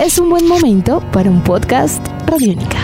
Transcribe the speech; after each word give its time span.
es 0.00 0.18
un 0.18 0.30
buen 0.30 0.48
momento 0.48 1.00
para 1.12 1.28
un 1.28 1.42
podcast 1.44 2.06
Radiónica. 2.26 2.78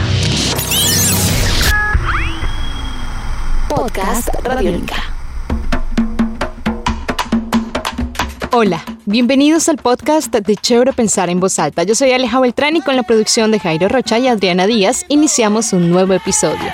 Podcast 3.70 4.28
Radiónica. 4.44 4.96
Hola, 8.52 8.84
bienvenidos 9.06 9.68
al 9.70 9.76
podcast 9.78 10.34
de 10.34 10.56
Chévere 10.56 10.92
Pensar 10.92 11.30
en 11.30 11.40
Voz 11.40 11.58
Alta. 11.58 11.84
Yo 11.84 11.94
soy 11.94 12.12
Aleja 12.12 12.38
Beltrán 12.38 12.76
y 12.76 12.82
con 12.82 12.96
la 12.96 13.02
producción 13.02 13.50
de 13.50 13.60
Jairo 13.60 13.88
Rocha 13.88 14.18
y 14.18 14.28
Adriana 14.28 14.66
Díaz 14.66 15.06
iniciamos 15.08 15.72
un 15.72 15.90
nuevo 15.90 16.12
episodio. 16.12 16.70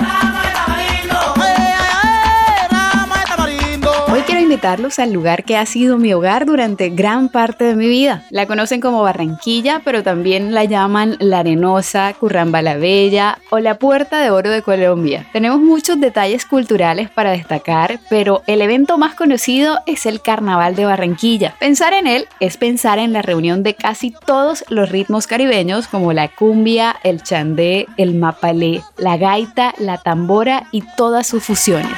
Invitarlos 4.53 4.99
al 4.99 5.15
lugar 5.15 5.45
que 5.45 5.57
ha 5.57 5.65
sido 5.65 5.97
mi 5.97 6.13
hogar 6.13 6.45
durante 6.45 6.91
gran 6.91 7.31
parte 7.31 7.65
de 7.65 7.75
mi 7.75 7.89
vida. 7.89 8.27
La 8.29 8.47
conocen 8.47 8.83
como 8.83 9.01
Barranquilla, 9.01 9.81
pero 9.83 10.03
también 10.03 10.53
la 10.53 10.65
llaman 10.65 11.17
La 11.21 11.39
Arenosa, 11.39 12.13
Curramba 12.13 12.61
la 12.61 12.77
Bella 12.77 13.39
o 13.49 13.61
la 13.61 13.79
Puerta 13.79 14.21
de 14.21 14.29
Oro 14.29 14.51
de 14.51 14.61
Colombia. 14.61 15.25
Tenemos 15.33 15.59
muchos 15.59 15.99
detalles 15.99 16.45
culturales 16.45 17.09
para 17.09 17.31
destacar, 17.31 17.99
pero 18.11 18.43
el 18.47 18.61
evento 18.61 18.99
más 18.99 19.15
conocido 19.15 19.79
es 19.87 20.05
el 20.05 20.21
Carnaval 20.21 20.77
de 20.77 20.85
Barranquilla. 20.85 21.55
Pensar 21.59 21.95
en 21.95 22.07
él 22.07 22.29
es 22.39 22.59
pensar 22.59 22.99
en 22.99 23.15
la 23.15 23.23
reunión 23.23 23.63
de 23.63 23.73
casi 23.73 24.15
todos 24.27 24.67
los 24.69 24.91
ritmos 24.91 25.27
caribeños 25.27 25.89
como 25.89 26.13
la 26.13 26.29
cumbia, 26.29 26.97
el 27.05 27.23
chandé, 27.23 27.87
el 27.97 28.17
mapalé, 28.17 28.83
la 28.99 29.17
gaita, 29.17 29.73
la 29.79 29.97
tambora 29.97 30.65
y 30.73 30.85
todas 30.99 31.27
sus 31.27 31.43
fusiones. 31.43 31.97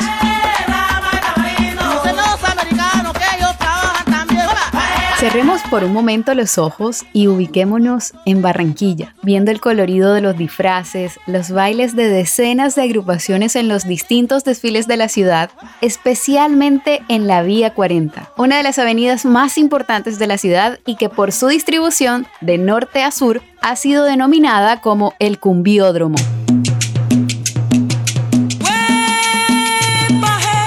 Cerremos 5.25 5.63
por 5.71 5.85
un 5.85 5.95
momento 5.95 6.35
los 6.35 6.59
ojos 6.59 7.07
y 7.15 7.29
ubiquémonos 7.29 8.13
en 8.27 8.43
Barranquilla, 8.43 9.15
viendo 9.23 9.51
el 9.51 9.59
colorido 9.59 10.13
de 10.13 10.21
los 10.21 10.37
disfraces, 10.37 11.19
los 11.27 11.51
bailes 11.51 11.97
de 11.97 12.11
decenas 12.11 12.75
de 12.75 12.83
agrupaciones 12.83 13.57
en 13.57 13.67
los 13.67 13.85
distintos 13.85 14.45
desfiles 14.45 14.87
de 14.87 14.99
la 14.99 15.09
ciudad, 15.09 15.49
especialmente 15.81 17.01
en 17.09 17.27
la 17.27 17.43
Vía 17.43 17.73
40, 17.73 18.33
una 18.37 18.59
de 18.59 18.65
las 18.65 18.79
avenidas 18.79 19.25
más 19.25 19.57
importantes 19.57 20.19
de 20.19 20.27
la 20.27 20.37
ciudad 20.37 20.79
y 20.85 20.97
que 20.97 21.09
por 21.09 21.33
su 21.33 21.47
distribución 21.47 22.27
de 22.43 22.59
norte 22.59 23.03
a 23.03 23.11
sur 23.11 23.41
ha 23.63 23.77
sido 23.77 24.05
denominada 24.05 24.83
como 24.83 25.15
el 25.21 25.39
cumbiódromo. 25.39 26.17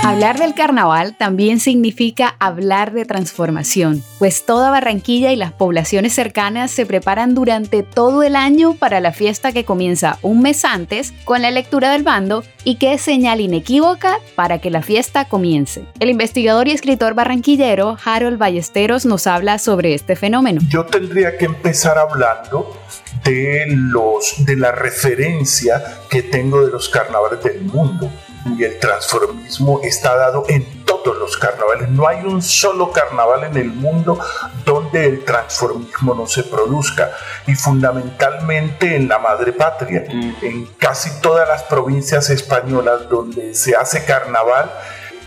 Hablar 0.07 0.39
del 0.39 0.53
carnaval 0.53 1.17
también 1.17 1.59
significa 1.59 2.37
hablar 2.39 2.93
de 2.93 3.03
transformación, 3.03 4.01
pues 4.19 4.45
toda 4.45 4.71
Barranquilla 4.71 5.33
y 5.33 5.35
las 5.35 5.51
poblaciones 5.51 6.13
cercanas 6.13 6.71
se 6.71 6.85
preparan 6.85 7.35
durante 7.35 7.83
todo 7.83 8.23
el 8.23 8.37
año 8.37 8.73
para 8.73 9.01
la 9.01 9.11
fiesta 9.11 9.51
que 9.51 9.65
comienza 9.65 10.17
un 10.21 10.41
mes 10.41 10.63
antes 10.63 11.13
con 11.25 11.41
la 11.41 11.51
lectura 11.51 11.91
del 11.91 12.03
bando 12.03 12.45
y 12.63 12.75
que 12.75 12.93
es 12.93 13.01
señal 13.01 13.41
inequívoca 13.41 14.19
para 14.35 14.59
que 14.59 14.71
la 14.71 14.81
fiesta 14.81 15.25
comience. 15.25 15.83
El 15.99 16.09
investigador 16.09 16.69
y 16.69 16.71
escritor 16.71 17.13
barranquillero 17.13 17.97
Harold 18.05 18.37
Ballesteros 18.37 19.05
nos 19.05 19.27
habla 19.27 19.59
sobre 19.59 19.93
este 19.93 20.15
fenómeno. 20.15 20.61
Yo 20.69 20.85
tendría 20.85 21.37
que 21.37 21.43
empezar 21.43 21.97
hablando 21.97 22.77
de 23.25 23.65
los 23.67 24.45
de 24.45 24.55
la 24.55 24.71
referencia 24.71 25.83
que 26.09 26.23
tengo 26.23 26.65
de 26.65 26.71
los 26.71 26.87
carnavales 26.87 27.43
del 27.43 27.61
mundo 27.63 28.09
y 28.57 28.63
el 28.63 28.79
transformismo 28.79 29.81
está 29.83 30.15
dado 30.15 30.45
en 30.47 30.85
todos 30.85 31.17
los 31.17 31.37
carnavales. 31.37 31.89
No 31.89 32.07
hay 32.07 32.23
un 32.25 32.41
solo 32.41 32.91
carnaval 32.91 33.43
en 33.45 33.57
el 33.57 33.69
mundo 33.69 34.19
donde 34.65 35.05
el 35.05 35.25
transformismo 35.25 36.13
no 36.13 36.27
se 36.27 36.43
produzca. 36.43 37.11
Y 37.45 37.55
fundamentalmente 37.55 38.95
en 38.95 39.07
la 39.07 39.19
madre 39.19 39.53
patria, 39.53 40.05
mm. 40.07 40.33
en 40.41 40.65
casi 40.77 41.21
todas 41.21 41.47
las 41.47 41.63
provincias 41.63 42.29
españolas 42.29 43.09
donde 43.09 43.53
se 43.53 43.75
hace 43.75 44.05
carnaval, 44.05 44.71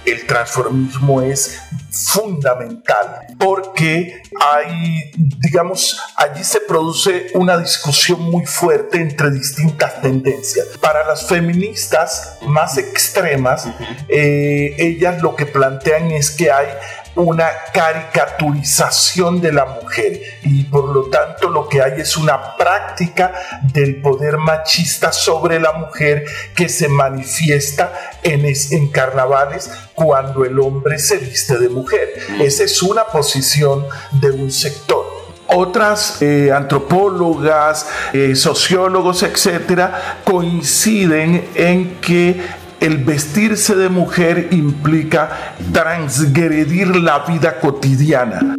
el 0.05 0.27
transformismo 0.27 1.23
es 1.23 1.61
fundamental 1.91 3.27
porque 3.39 4.23
hay, 4.41 5.11
digamos, 5.39 6.01
allí 6.17 6.45
se 6.45 6.61
produce 6.61 7.29
una 7.35 7.59
discusión 7.59 8.21
muy 8.23 8.47
fuerte 8.47 8.99
entre 9.01 9.31
distintas 9.31 10.01
tendencias. 10.01 10.67
Para 10.81 11.07
las 11.07 11.27
feministas 11.27 12.39
más 12.47 12.79
extremas, 12.79 13.67
eh, 14.09 14.75
ellas 14.79 15.21
lo 15.23 15.35
que 15.37 15.47
plantean 15.47 16.11
es 16.11 16.31
que 16.31 16.51
hay 16.51 16.69
una 17.17 17.49
caricaturización 17.73 19.41
de 19.41 19.53
la 19.53 19.65
mujer 19.65 20.21
y 20.43 20.65
por 20.65 20.95
lo 20.95 21.05
tanto 21.11 21.49
lo 21.49 21.69
que 21.69 21.83
hay 21.83 22.01
es 22.01 22.17
una 22.17 22.57
práctica 22.57 23.33
del 23.73 24.01
poder 24.01 24.39
machista 24.39 25.13
sobre 25.13 25.59
la 25.59 25.73
mujer 25.73 26.25
que 26.55 26.69
se 26.69 26.89
manifiesta 26.89 27.93
en, 28.23 28.47
en 28.47 28.89
carnavales 28.89 29.71
cuando 29.95 30.45
el 30.45 30.59
hombre 30.59 30.99
se 30.99 31.19
viste 31.19 31.59
de 31.59 31.69
mujer. 31.69 32.09
Mm. 32.31 32.43
Esa 32.43 32.65
es 32.65 32.83
una 32.83 33.05
posición 33.05 33.87
de 34.21 34.31
un 34.31 34.51
sector 34.51 35.21
otras 35.53 36.23
eh, 36.23 36.53
antropólogas, 36.55 37.87
eh, 38.13 38.37
sociólogos, 38.37 39.23
etcétera, 39.23 40.21
coinciden 40.25 41.49
en 41.55 41.97
que 42.01 42.41
el 42.81 42.99
vestirse 43.05 43.75
de 43.77 43.89
mujer 43.89 44.49
implica 44.51 45.55
transgredir 45.73 46.97
la 46.97 47.21
vida 47.21 47.61
cotidiana. 47.61 48.57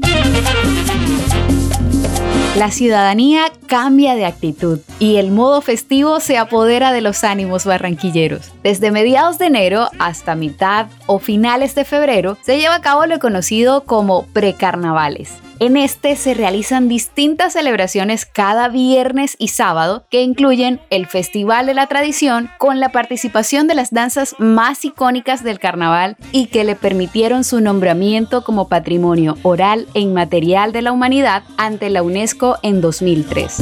La 2.56 2.70
ciudadanía 2.70 3.46
cambia 3.66 4.14
de 4.14 4.26
actitud 4.26 4.80
y 5.00 5.16
el 5.16 5.32
modo 5.32 5.62
festivo 5.62 6.20
se 6.20 6.38
apodera 6.38 6.92
de 6.92 7.02
los 7.02 7.24
ánimos 7.24 7.66
barranquilleros. 7.66 8.52
Desde 8.62 8.92
mediados 8.92 9.40
de 9.40 9.48
enero 9.48 9.88
hasta 10.00 10.36
mitad 10.36 10.88
o 11.08 11.18
finales 11.18 11.74
de 11.76 11.86
febrero 11.86 12.38
se 12.44 12.60
lleva 12.60 12.76
a 12.76 12.82
cabo 12.82 13.06
lo 13.06 13.20
conocido 13.20 13.86
como 13.86 14.26
precarnavales 14.28 15.30
en 15.62 15.78
este 15.78 16.16
se 16.16 16.34
realizan 16.34 16.90
distintas 16.90 17.54
celebraciones 17.54 18.26
cada 18.26 18.68
viernes 18.68 19.36
y 19.38 19.50
sábado 19.50 20.08
que 20.10 20.24
incluyen 20.24 20.82
el 20.90 21.06
Festival 21.06 21.68
de 21.68 21.76
la 21.76 21.86
Tradición 21.86 22.50
con 22.58 22.80
la 22.80 22.90
participación 22.90 23.68
de 23.68 23.76
las 23.76 23.92
danzas 23.92 24.34
más 24.40 24.84
icónicas 24.84 25.44
del 25.44 25.60
carnaval 25.60 26.18
y 26.32 26.48
que 26.48 26.64
le 26.64 26.76
permitieron 26.76 27.44
su 27.44 27.62
nombramiento 27.62 28.44
como 28.44 28.70
patrimonio 28.70 29.38
oral 29.44 29.86
e 29.94 30.00
inmaterial 30.00 30.72
de 30.72 30.82
la 30.82 30.92
humanidad 30.92 31.44
ante 31.58 31.92
la 31.92 32.02
UNESCO 32.02 32.58
en 32.64 32.82
2003. 32.82 33.60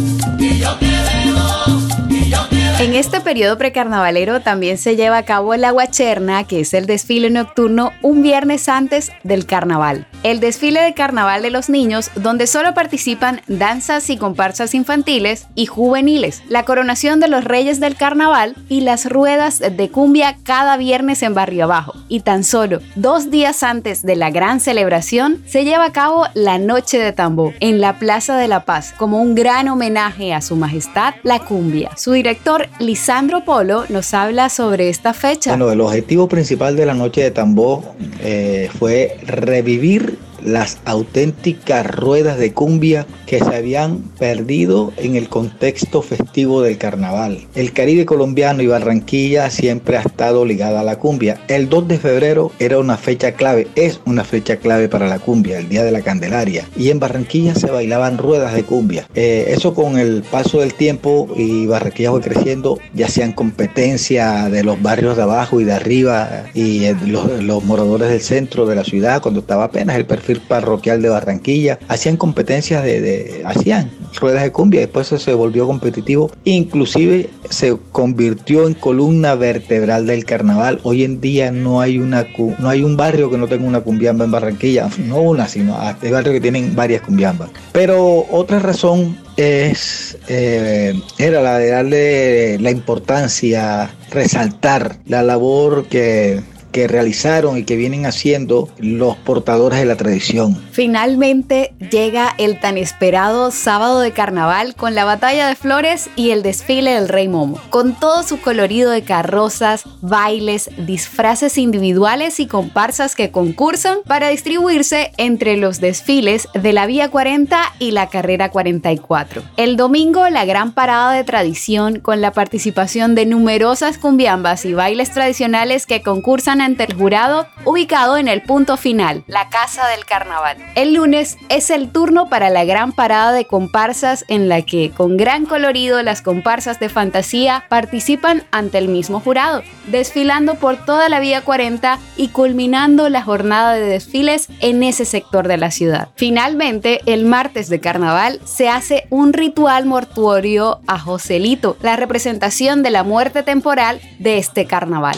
En 2.79 2.95
este 2.95 3.19
periodo 3.19 3.57
precarnavalero 3.57 4.39
también 4.39 4.77
se 4.77 4.95
lleva 4.95 5.17
a 5.17 5.25
cabo 5.25 5.53
el 5.53 5.65
Aguacherna, 5.65 6.45
que 6.45 6.61
es 6.61 6.73
el 6.73 6.85
desfile 6.85 7.29
nocturno 7.29 7.91
un 8.01 8.21
viernes 8.21 8.69
antes 8.69 9.11
del 9.25 9.45
carnaval. 9.45 10.07
El 10.21 10.41
desfile 10.41 10.81
de 10.81 10.93
carnaval 10.93 11.41
de 11.41 11.49
los 11.49 11.69
niños, 11.69 12.11
donde 12.15 12.45
solo 12.45 12.73
participan 12.73 13.39
danzas 13.47 14.09
y 14.09 14.17
comparsas 14.17 14.75
infantiles 14.75 15.47
y 15.55 15.65
juveniles, 15.65 16.43
la 16.49 16.65
coronación 16.65 17.21
de 17.21 17.29
los 17.29 17.45
reyes 17.45 17.79
del 17.79 17.95
carnaval 17.95 18.55
y 18.67 18.81
las 18.81 19.09
ruedas 19.09 19.59
de 19.59 19.89
cumbia 19.89 20.37
cada 20.43 20.75
viernes 20.75 21.23
en 21.23 21.33
Barrio 21.35 21.63
Abajo. 21.63 21.93
Y 22.09 22.19
tan 22.19 22.43
solo 22.43 22.81
dos 22.95 23.31
días 23.31 23.63
antes 23.63 24.01
de 24.03 24.17
la 24.17 24.29
gran 24.29 24.59
celebración 24.59 25.41
se 25.47 25.63
lleva 25.63 25.85
a 25.85 25.93
cabo 25.93 26.25
la 26.33 26.57
Noche 26.57 26.99
de 26.99 27.13
Tambor 27.13 27.53
en 27.61 27.79
la 27.79 27.97
Plaza 27.97 28.35
de 28.35 28.49
la 28.49 28.65
Paz 28.65 28.93
como 28.97 29.21
un 29.21 29.35
gran 29.35 29.69
homenaje 29.69 30.33
a 30.33 30.41
su 30.41 30.57
majestad, 30.57 31.13
la 31.23 31.39
cumbia. 31.39 31.91
Su 31.95 32.11
director 32.11 32.67
Lisandro 32.79 33.45
Polo 33.45 33.85
nos 33.87 34.13
habla 34.13 34.49
sobre 34.49 34.89
esta 34.89 35.13
fecha. 35.13 35.51
Bueno, 35.51 35.71
el 35.71 35.79
objetivo 35.79 36.27
principal 36.27 36.75
de 36.75 36.85
la 36.85 36.93
Noche 36.93 37.21
de 37.21 37.31
Tambor 37.31 37.83
eh, 38.21 38.69
fue 38.77 39.17
revivir 39.25 40.08
las 40.43 40.79
auténticas 40.85 41.85
ruedas 41.85 42.37
de 42.37 42.53
cumbia 42.53 43.05
que 43.25 43.39
se 43.39 43.55
habían 43.55 43.99
perdido 44.17 44.93
en 44.97 45.15
el 45.15 45.29
contexto 45.29 46.01
festivo 46.01 46.61
del 46.61 46.77
carnaval. 46.77 47.47
El 47.55 47.73
Caribe 47.73 48.05
colombiano 48.05 48.61
y 48.61 48.67
Barranquilla 48.67 49.49
siempre 49.49 49.97
ha 49.97 50.01
estado 50.01 50.45
ligada 50.45 50.81
a 50.81 50.83
la 50.83 50.97
cumbia. 50.97 51.39
El 51.47 51.69
2 51.69 51.87
de 51.87 51.97
febrero 51.99 52.51
era 52.59 52.79
una 52.79 52.97
fecha 52.97 53.33
clave, 53.33 53.67
es 53.75 53.99
una 54.05 54.23
fecha 54.23 54.57
clave 54.57 54.89
para 54.89 55.07
la 55.07 55.19
cumbia, 55.19 55.59
el 55.59 55.69
Día 55.69 55.83
de 55.83 55.91
la 55.91 56.01
Candelaria. 56.01 56.67
Y 56.77 56.89
en 56.89 56.99
Barranquilla 56.99 57.55
se 57.55 57.71
bailaban 57.71 58.17
ruedas 58.17 58.53
de 58.53 58.63
cumbia. 58.63 59.07
Eh, 59.15 59.45
eso 59.49 59.73
con 59.73 59.97
el 59.97 60.23
paso 60.23 60.59
del 60.59 60.73
tiempo 60.73 61.27
y 61.35 61.65
Barranquilla 61.65 62.11
fue 62.11 62.21
creciendo, 62.21 62.79
ya 62.93 63.07
hacían 63.07 63.33
competencia 63.33 64.49
de 64.49 64.63
los 64.63 64.81
barrios 64.81 65.17
de 65.17 65.23
abajo 65.23 65.59
y 65.59 65.63
de 65.63 65.73
arriba 65.73 66.45
y 66.53 66.87
los, 67.05 67.43
los 67.43 67.63
moradores 67.63 68.09
del 68.09 68.21
centro 68.21 68.65
de 68.65 68.75
la 68.75 68.83
ciudad 68.83 69.21
cuando 69.21 69.41
estaba 69.41 69.65
apenas 69.65 69.95
el 69.95 70.05
perfil 70.05 70.28
parroquial 70.37 71.01
de 71.01 71.09
Barranquilla, 71.09 71.79
hacían 71.87 72.17
competencias 72.17 72.83
de, 72.83 73.41
hacían 73.45 73.91
ruedas 74.19 74.43
de 74.43 74.51
cumbia, 74.51 74.81
después 74.81 75.07
se 75.07 75.33
volvió 75.33 75.67
competitivo, 75.67 76.31
inclusive 76.43 77.29
se 77.49 77.75
convirtió 77.91 78.67
en 78.67 78.73
columna 78.73 79.35
vertebral 79.35 80.05
del 80.05 80.25
carnaval. 80.25 80.79
Hoy 80.83 81.03
en 81.03 81.21
día 81.21 81.51
no 81.51 81.81
hay 81.81 81.99
una 81.99 82.27
no 82.59 82.69
hay 82.69 82.83
un 82.83 82.97
barrio 82.97 83.29
que 83.29 83.37
no 83.37 83.47
tenga 83.47 83.67
una 83.67 83.81
cumbiamba 83.81 84.25
en 84.25 84.31
Barranquilla, 84.31 84.89
no 85.05 85.21
una, 85.21 85.47
sino 85.47 85.77
hay 85.79 86.11
barrios 86.11 86.33
que 86.33 86.41
tienen 86.41 86.75
varias 86.75 87.01
cumbiambas. 87.01 87.49
Pero 87.71 88.25
otra 88.29 88.59
razón 88.59 89.17
es, 89.37 90.17
eh, 90.27 90.93
era 91.17 91.41
la 91.41 91.57
de 91.57 91.69
darle 91.69 92.59
la 92.59 92.71
importancia, 92.71 93.89
resaltar 94.11 94.97
la 95.05 95.23
labor 95.23 95.85
que 95.85 96.41
que 96.71 96.87
realizaron 96.87 97.57
y 97.57 97.63
que 97.63 97.75
vienen 97.75 98.05
haciendo 98.05 98.69
los 98.77 99.15
portadores 99.17 99.79
de 99.79 99.85
la 99.85 99.95
tradición. 99.95 100.61
Finalmente 100.71 101.73
llega 101.91 102.33
el 102.37 102.59
tan 102.59 102.77
esperado 102.77 103.51
sábado 103.51 103.99
de 103.99 104.11
carnaval 104.11 104.75
con 104.75 104.95
la 104.95 105.05
batalla 105.05 105.47
de 105.47 105.55
flores 105.55 106.09
y 106.15 106.31
el 106.31 106.43
desfile 106.43 106.91
del 106.91 107.09
Rey 107.09 107.27
Momo, 107.27 107.59
con 107.69 107.93
todo 107.99 108.23
su 108.23 108.39
colorido 108.39 108.91
de 108.91 109.01
carrozas, 109.01 109.83
bailes, 110.01 110.69
disfraces 110.77 111.57
individuales 111.57 112.39
y 112.39 112.47
comparsas 112.47 113.15
que 113.15 113.31
concursan 113.31 113.99
para 114.05 114.29
distribuirse 114.29 115.11
entre 115.17 115.57
los 115.57 115.79
desfiles 115.79 116.47
de 116.53 116.73
la 116.73 116.85
Vía 116.85 117.09
40 117.09 117.59
y 117.79 117.91
la 117.91 118.07
Carrera 118.07 118.49
44. 118.51 119.41
El 119.57 119.75
domingo 119.75 120.29
la 120.29 120.45
gran 120.45 120.73
parada 120.73 121.13
de 121.13 121.23
tradición 121.23 121.99
con 121.99 122.21
la 122.21 122.31
participación 122.31 123.15
de 123.15 123.25
numerosas 123.25 123.97
cumbiambas 123.97 124.65
y 124.65 124.73
bailes 124.73 125.11
tradicionales 125.11 125.85
que 125.85 126.01
concursan 126.01 126.58
ante 126.61 126.83
el 126.83 126.93
jurado 126.93 127.47
ubicado 127.65 128.17
en 128.17 128.27
el 128.27 128.41
punto 128.41 128.77
final, 128.77 129.23
la 129.27 129.49
Casa 129.49 129.87
del 129.87 130.05
Carnaval. 130.05 130.57
El 130.75 130.93
lunes 130.93 131.37
es 131.49 131.69
el 131.69 131.91
turno 131.91 132.29
para 132.29 132.49
la 132.49 132.65
gran 132.65 132.91
parada 132.91 133.31
de 133.31 133.45
comparsas 133.45 134.25
en 134.27 134.49
la 134.49 134.61
que 134.61 134.91
con 134.91 135.17
gran 135.17 135.45
colorido 135.45 136.01
las 136.03 136.21
comparsas 136.21 136.79
de 136.79 136.89
fantasía 136.89 137.65
participan 137.69 138.43
ante 138.51 138.77
el 138.77 138.87
mismo 138.87 139.19
jurado, 139.19 139.63
desfilando 139.87 140.55
por 140.55 140.77
toda 140.85 141.09
la 141.09 141.19
Vía 141.19 141.41
40 141.41 141.99
y 142.17 142.29
culminando 142.29 143.09
la 143.09 143.23
jornada 143.23 143.73
de 143.73 143.85
desfiles 143.85 144.47
en 144.59 144.83
ese 144.83 145.05
sector 145.05 145.47
de 145.47 145.57
la 145.57 145.71
ciudad. 145.71 146.09
Finalmente, 146.15 147.01
el 147.05 147.25
martes 147.25 147.69
de 147.69 147.79
carnaval 147.79 148.39
se 148.45 148.69
hace 148.69 149.07
un 149.09 149.33
ritual 149.33 149.85
mortuorio 149.85 150.79
a 150.87 150.99
Joselito, 150.99 151.77
la 151.81 151.95
representación 151.95 152.83
de 152.83 152.91
la 152.91 153.03
muerte 153.03 153.43
temporal 153.43 154.01
de 154.19 154.37
este 154.37 154.65
carnaval. 154.65 155.17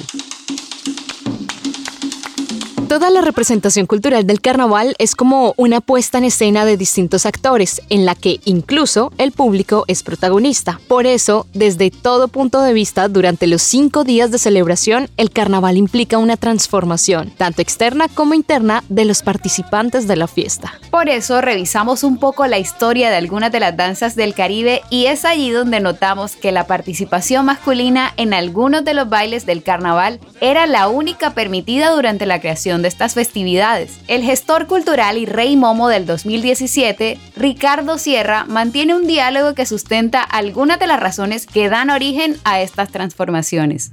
Toda 2.92 3.10
la 3.10 3.22
representación 3.22 3.86
cultural 3.86 4.28
del 4.28 4.42
carnaval 4.42 4.96
es 4.98 5.16
como 5.16 5.54
una 5.56 5.80
puesta 5.80 6.18
en 6.18 6.26
escena 6.26 6.66
de 6.66 6.76
distintos 6.76 7.26
actores, 7.26 7.82
en 7.88 8.06
la 8.06 8.16
que 8.16 8.42
incluso 8.44 9.14
el 9.18 9.32
público 9.32 9.86
es 9.88 10.04
protagonista. 10.04 10.82
Por 10.90 11.06
eso, 11.06 11.48
desde 11.54 11.90
todo 11.90 12.28
punto 12.28 12.62
de 12.62 12.74
vista, 12.74 13.08
durante 13.08 13.48
los 13.48 13.62
cinco 13.62 14.04
días 14.04 14.30
de 14.30 14.40
celebración, 14.40 15.08
el 15.16 15.32
carnaval 15.32 15.78
implica 15.78 16.18
una 16.18 16.36
transformación, 16.36 17.32
tanto 17.38 17.62
externa 17.62 18.10
como 18.10 18.34
interna, 18.34 18.84
de 18.90 19.06
los 19.06 19.22
participantes 19.22 20.06
de 20.06 20.18
la 20.18 20.28
fiesta. 20.28 20.74
Por 20.90 21.08
eso, 21.08 21.40
revisamos 21.40 22.04
un 22.04 22.18
poco 22.18 22.46
la 22.46 22.60
historia 22.60 23.10
de 23.10 23.16
algunas 23.16 23.54
de 23.54 23.62
las 23.62 23.78
danzas 23.78 24.18
del 24.18 24.34
Caribe 24.34 24.82
y 24.90 25.06
es 25.06 25.24
allí 25.24 25.50
donde 25.52 25.80
notamos 25.80 26.36
que 26.36 26.52
la 26.52 26.68
participación 26.68 27.46
masculina 27.46 28.12
en 28.18 28.34
algunos 28.34 28.84
de 28.84 28.96
los 28.96 29.08
bailes 29.08 29.46
del 29.46 29.64
carnaval 29.64 30.20
era 30.42 30.68
la 30.68 30.90
única 30.90 31.34
permitida 31.34 31.92
durante 31.92 32.26
la 32.26 32.42
creación 32.42 32.81
de 32.82 32.88
estas 32.88 33.14
festividades. 33.14 34.00
El 34.08 34.24
gestor 34.24 34.68
cultural 34.68 35.18
y 35.18 35.26
rey 35.26 35.56
momo 35.56 35.90
del 35.90 36.06
2017, 36.06 37.20
Ricardo 37.36 37.98
Sierra, 37.98 38.46
mantiene 38.46 38.96
un 38.96 39.08
diálogo 39.08 39.54
que 39.54 39.66
sustenta 39.66 40.22
algunas 40.22 40.80
de 40.80 40.88
las 40.88 41.00
razones 41.00 41.46
que 41.46 41.70
dan 41.70 41.90
origen 41.90 42.38
a 42.44 42.62
estas 42.62 42.90
transformaciones. 42.90 43.92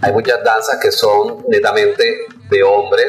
Hay 0.00 0.12
muchas 0.12 0.44
danzas 0.44 0.78
que 0.82 0.92
son 0.92 1.44
netamente 1.48 2.04
de 2.50 2.62
hombres, 2.62 3.06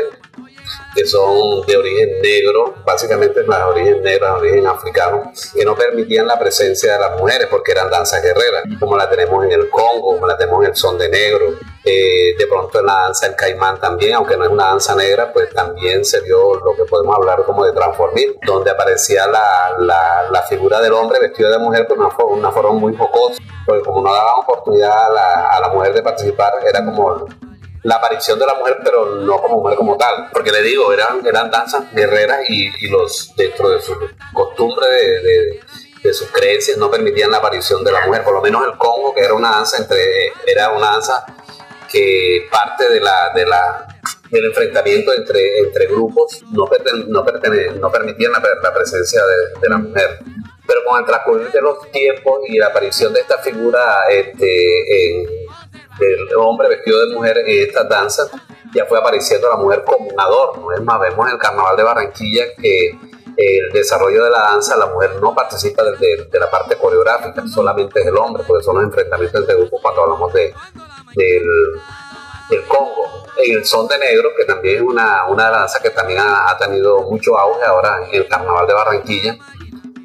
que 0.96 1.06
son 1.06 1.62
de 1.68 1.78
origen 1.78 2.22
negro, 2.22 2.76
básicamente 2.86 3.44
de 3.44 3.50
origen 3.50 4.02
negro, 4.02 4.28
de 4.28 4.50
origen 4.50 4.68
africano, 4.68 5.32
que 5.54 5.66
no 5.66 5.76
permitían 5.76 6.26
la 6.26 6.40
presencia 6.40 6.94
de 6.94 7.00
las 7.00 7.20
mujeres 7.20 7.48
porque 7.52 7.74
eran 7.74 7.90
danzas 7.90 8.24
guerreras, 8.24 8.64
como 8.80 8.96
la 8.96 9.10
tenemos 9.10 9.44
en 9.44 9.52
el 9.52 9.70
Congo, 9.70 10.14
como 10.14 10.26
la 10.26 10.38
tenemos 10.38 10.64
en 10.64 10.70
el 10.70 10.76
son 10.76 10.98
de 10.98 11.10
negro, 11.10 11.48
eh, 11.84 12.36
de 12.38 12.48
pronto 12.48 12.80
en 12.80 12.86
la 12.86 12.94
danza 12.94 13.28
del 13.28 13.36
caimán 13.36 13.80
también, 13.80 14.14
aunque 14.14 14.38
no 14.38 14.46
es 14.46 14.50
una 14.50 14.66
danza 14.66 14.96
negra, 14.96 15.32
pues 15.34 15.54
también 15.54 16.06
se 16.06 16.22
dio 16.22 16.56
lo 16.56 16.76
que 16.76 16.86
podemos 16.86 17.16
hablar 17.16 17.44
como 17.44 17.66
de 17.66 17.74
transformismo, 17.74 18.40
donde 18.46 18.72
aparecía 18.72 19.28
la, 19.28 19.76
la, 20.32 20.42
figura 20.44 20.80
del 20.80 20.94
hombre 20.94 21.20
vestido 21.20 21.50
de 21.50 21.58
mujer 21.58 21.88
con 21.88 22.00
una, 22.00 22.10
una 22.30 22.52
forma 22.52 22.72
muy 22.72 22.96
jocosa, 22.96 23.42
porque 23.66 23.84
como 23.84 24.02
no 24.02 24.14
daba 24.14 24.36
oportunidad 24.38 25.06
a 25.06 25.10
la, 25.10 25.50
a 25.50 25.60
la 25.60 25.70
mujer 25.70 25.94
de 25.94 26.04
participar, 26.04 26.54
era 26.68 26.86
como 26.86 27.26
la 27.86 27.98
aparición 27.98 28.40
de 28.40 28.48
la 28.48 28.56
mujer, 28.56 28.80
pero 28.84 29.18
no 29.18 29.40
como 29.40 29.62
mujer 29.62 29.78
como 29.78 29.96
tal. 29.96 30.30
Porque 30.34 30.52
le 30.52 30.64
digo, 30.64 30.92
eran, 30.92 31.24
eran 31.26 31.52
danzas 31.52 31.84
guerreras 31.94 32.40
y, 32.50 32.68
y 32.84 32.90
los 32.90 33.32
dentro 33.38 33.70
de 33.70 33.80
su 33.80 33.96
costumbre 34.34 34.88
de, 34.88 35.62
de, 36.02 36.14
sus 36.14 36.30
creencias 36.32 36.78
no 36.78 36.90
permitían 36.90 37.30
la 37.30 37.38
aparición 37.38 37.84
de 37.84 37.92
la 37.92 38.08
mujer. 38.08 38.24
Por 38.24 38.34
lo 38.34 38.42
menos 38.42 38.64
el 38.66 38.78
Congo, 38.78 39.14
que 39.14 39.22
era 39.22 39.36
una 39.36 39.52
danza 39.52 39.78
entre, 39.78 40.00
era 40.48 40.72
una 40.72 40.92
danza 40.92 41.26
que 41.92 42.48
parte 42.52 42.90
de 42.90 43.00
la, 43.00 43.32
de 43.36 43.46
la 43.46 43.88
del 44.32 44.46
enfrentamiento 44.46 45.14
entre, 45.14 45.60
entre 45.60 45.86
grupos 45.86 46.44
no, 46.52 46.66
no, 47.08 47.24
no 47.80 47.92
permitían 47.92 48.32
la, 48.32 48.42
la 48.64 48.74
presencia 48.74 49.22
de, 49.24 49.60
de, 49.62 49.70
la 49.70 49.78
mujer. 49.78 50.20
Pero 50.66 50.80
con 50.86 51.00
el 51.00 51.06
transcurrir 51.06 51.52
de 51.52 51.62
los 51.62 51.92
tiempos 51.92 52.40
y 52.48 52.58
la 52.58 52.68
aparición 52.68 53.14
de 53.14 53.20
esta 53.20 53.38
figura 53.38 54.06
este, 54.10 55.22
en 55.22 55.45
del 56.00 56.28
hombre 56.38 56.70
vestido 56.70 57.08
de 57.08 57.16
mujer 57.16 57.38
en 57.38 57.68
estas 57.68 57.88
danzas, 57.88 58.32
ya 58.74 58.86
fue 58.86 59.00
apareciendo 59.00 59.50
la 59.50 59.56
mujer 59.56 59.84
como 59.84 60.08
un 60.08 60.20
adorno. 60.20 60.72
Es 60.74 60.82
más, 60.82 61.00
vemos 61.00 61.28
en 61.28 61.34
el 61.34 61.40
Carnaval 61.40 61.78
de 61.78 61.84
Barranquilla 61.84 62.44
que 62.62 62.98
el 63.38 63.72
desarrollo 63.72 64.24
de 64.24 64.30
la 64.30 64.40
danza, 64.40 64.78
la 64.78 64.88
mujer 64.88 65.16
no 65.22 65.34
participa 65.34 65.84
de, 65.84 66.30
la 66.40 66.50
parte 66.50 66.78
coreográfica, 66.78 67.44
solamente 67.48 68.00
es 68.00 68.08
el 68.08 68.18
hombre, 68.18 68.44
porque 68.48 68.64
son 68.64 68.76
los 68.76 68.86
enfrentamientos 68.86 69.42
entre 69.42 69.56
grupos 69.56 69.82
cuando 69.82 70.04
hablamos 70.04 70.34
de, 70.34 70.54
del, 71.16 71.44
del 72.50 72.64
Congo. 72.68 73.26
En 73.38 73.58
el 73.58 73.66
son 73.66 73.88
de 73.88 73.98
negro, 73.98 74.30
que 74.38 74.46
también 74.46 74.78
es 74.78 74.82
una, 74.82 75.26
una 75.28 75.50
danza 75.50 75.82
que 75.82 75.90
también 75.90 76.20
ha, 76.20 76.50
ha, 76.50 76.58
tenido 76.58 77.02
mucho 77.02 77.38
auge 77.38 77.66
ahora 77.66 78.00
en 78.08 78.16
el 78.16 78.28
Carnaval 78.30 78.66
de 78.66 78.74
Barranquilla, 78.74 79.38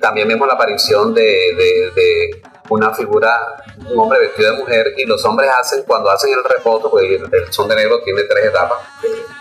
también 0.01 0.27
vemos 0.27 0.49
la 0.49 0.55
aparición 0.55 1.15
de, 1.15 1.23
de 1.95 2.43
una 2.70 2.94
figura, 2.94 3.62
un 3.88 3.99
hombre 3.99 4.20
vestido 4.20 4.52
de 4.52 4.58
mujer, 4.58 4.94
y 4.96 5.05
los 5.05 5.25
hombres 5.25 5.50
hacen, 5.50 5.82
cuando 5.84 6.11
hacen 6.11 6.32
el 6.32 6.44
repoto, 6.44 6.90
pues 6.90 7.05
el, 7.05 7.52
son 7.52 7.69
de 7.69 7.76
negro 7.76 8.00
tiene 8.02 8.22
tres 8.22 8.46
etapas, 8.46 8.78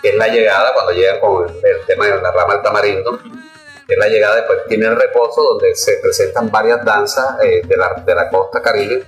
es 0.02 0.16
la 0.16 0.28
llegada, 0.28 0.74
cuando 0.74 0.92
llegan 0.92 1.20
con 1.20 1.48
el, 1.48 1.86
tema 1.86 2.08
de 2.08 2.22
la 2.22 2.32
rama 2.32 2.56
del 2.56 2.64
tamarindo, 2.64 3.20
es 3.88 3.98
la 3.98 4.08
llegada, 4.08 4.36
después 4.36 4.60
tiene 4.68 4.88
el 4.88 4.96
reposo, 4.96 5.42
donde 5.42 5.76
se 5.76 5.98
presentan 6.02 6.52
varias 6.52 6.84
danzas 6.84 7.38
eh, 7.44 7.62
de, 7.66 7.78
la, 7.78 7.94
de 8.06 8.16
la 8.16 8.30
costa 8.30 8.62
caribe, 8.62 9.04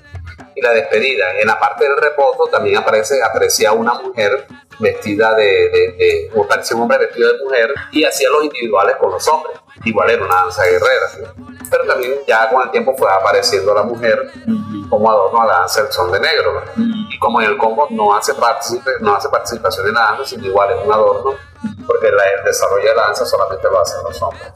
y 0.56 0.62
la 0.62 0.72
despedida. 0.72 1.40
En 1.40 1.48
la 1.48 1.60
parte 1.60 1.86
del 1.86 1.98
reposo 1.98 2.48
también 2.52 2.78
aparece, 2.78 3.22
aprecia 3.24 3.72
una 3.72 3.94
mujer 3.94 4.46
vestida 4.80 5.34
de, 5.36 5.70
de, 5.70 5.92
de 5.98 6.32
o 6.36 6.48
parecía 6.48 6.76
un 6.76 6.84
hombre 6.84 6.98
vestido 7.00 7.32
de 7.32 7.44
mujer, 7.44 7.74
y 7.92 8.04
hacía 8.04 8.30
los 8.30 8.44
individuales 8.44 8.96
con 8.98 9.12
los 9.12 9.28
hombres. 9.28 9.58
Igual 9.84 10.10
era 10.10 10.24
una 10.24 10.36
danza 10.36 10.64
guerrera 10.64 11.52
pero 11.72 11.86
también 11.88 12.14
ya 12.28 12.50
con 12.50 12.62
el 12.62 12.70
tiempo 12.70 12.94
fue 12.98 13.12
apareciendo 13.12 13.74
la 13.74 13.84
mujer 13.84 14.32
como 14.90 15.10
adorno 15.10 15.42
a 15.42 15.46
la 15.46 15.54
danza 15.60 15.82
del 15.84 15.92
son 15.92 16.12
de 16.12 16.20
negro. 16.20 16.64
Y 16.76 17.18
como 17.18 17.42
en 17.42 17.50
el 17.50 17.58
Congo 17.58 17.88
no 17.92 18.14
hace, 18.14 18.34
no 19.00 19.16
hace 19.16 19.30
participación 19.30 19.88
en 19.88 19.94
la 19.94 20.02
danza, 20.02 20.26
sino 20.26 20.46
igual 20.46 20.70
es 20.72 20.86
un 20.86 20.92
adorno, 20.92 21.32
porque 21.88 22.08
el 22.08 22.44
desarrollo 22.44 22.90
de 22.90 22.96
la 22.96 23.04
danza 23.04 23.26
solamente 23.26 23.68
lo 23.70 23.80
hacen 23.80 24.04
los 24.04 24.22
hombres. 24.22 24.52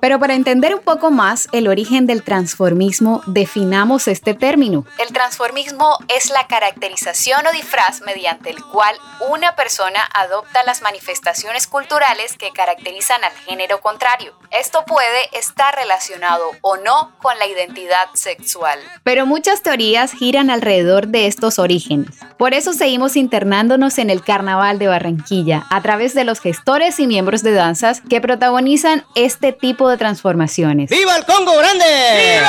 Pero 0.00 0.18
para 0.18 0.34
entender 0.34 0.74
un 0.74 0.82
poco 0.82 1.10
más 1.10 1.48
el 1.52 1.68
origen 1.68 2.06
del 2.06 2.22
transformismo, 2.22 3.22
definamos 3.26 4.08
este 4.08 4.34
término. 4.34 4.84
El 4.98 5.12
transformismo 5.12 5.98
es 6.08 6.30
la 6.30 6.46
caracterización 6.46 7.46
o 7.46 7.52
disfraz 7.52 8.02
mediante 8.02 8.50
el 8.50 8.62
cual 8.64 8.96
una 9.30 9.54
persona 9.56 10.00
adopta 10.14 10.64
las 10.64 10.82
manifestaciones 10.82 11.66
culturales 11.66 12.36
que 12.36 12.52
caracterizan 12.52 13.24
al 13.24 13.32
género 13.32 13.80
contrario. 13.80 14.34
Esto 14.50 14.84
puede 14.86 15.38
estar 15.38 15.74
relacionado 15.74 16.50
o 16.60 16.76
no 16.76 17.12
con 17.20 17.38
la 17.38 17.46
identidad 17.46 18.08
sexual. 18.14 18.78
Pero 19.02 19.26
muchas 19.26 19.62
teorías 19.62 20.12
giran 20.12 20.50
alrededor 20.50 21.08
de 21.08 21.26
estos 21.26 21.58
orígenes. 21.58 22.10
Por 22.38 22.54
eso 22.54 22.72
seguimos 22.72 23.16
internándonos 23.16 23.98
en 23.98 24.10
el 24.10 24.22
Carnaval 24.22 24.78
de 24.78 24.88
Barranquilla 24.88 25.66
a 25.70 25.82
través 25.82 26.14
de 26.14 26.24
los 26.24 26.40
gestores 26.40 27.00
y 27.00 27.06
miembros 27.06 27.42
de 27.42 27.52
danzas 27.52 28.02
que 28.08 28.20
protagonizan 28.20 29.04
este 29.14 29.52
tipo 29.52 29.88
de 29.88 29.96
transformaciones. 29.96 30.90
¡Viva 30.90 31.16
el 31.16 31.24
Congo 31.24 31.56
Grande! 31.56 32.42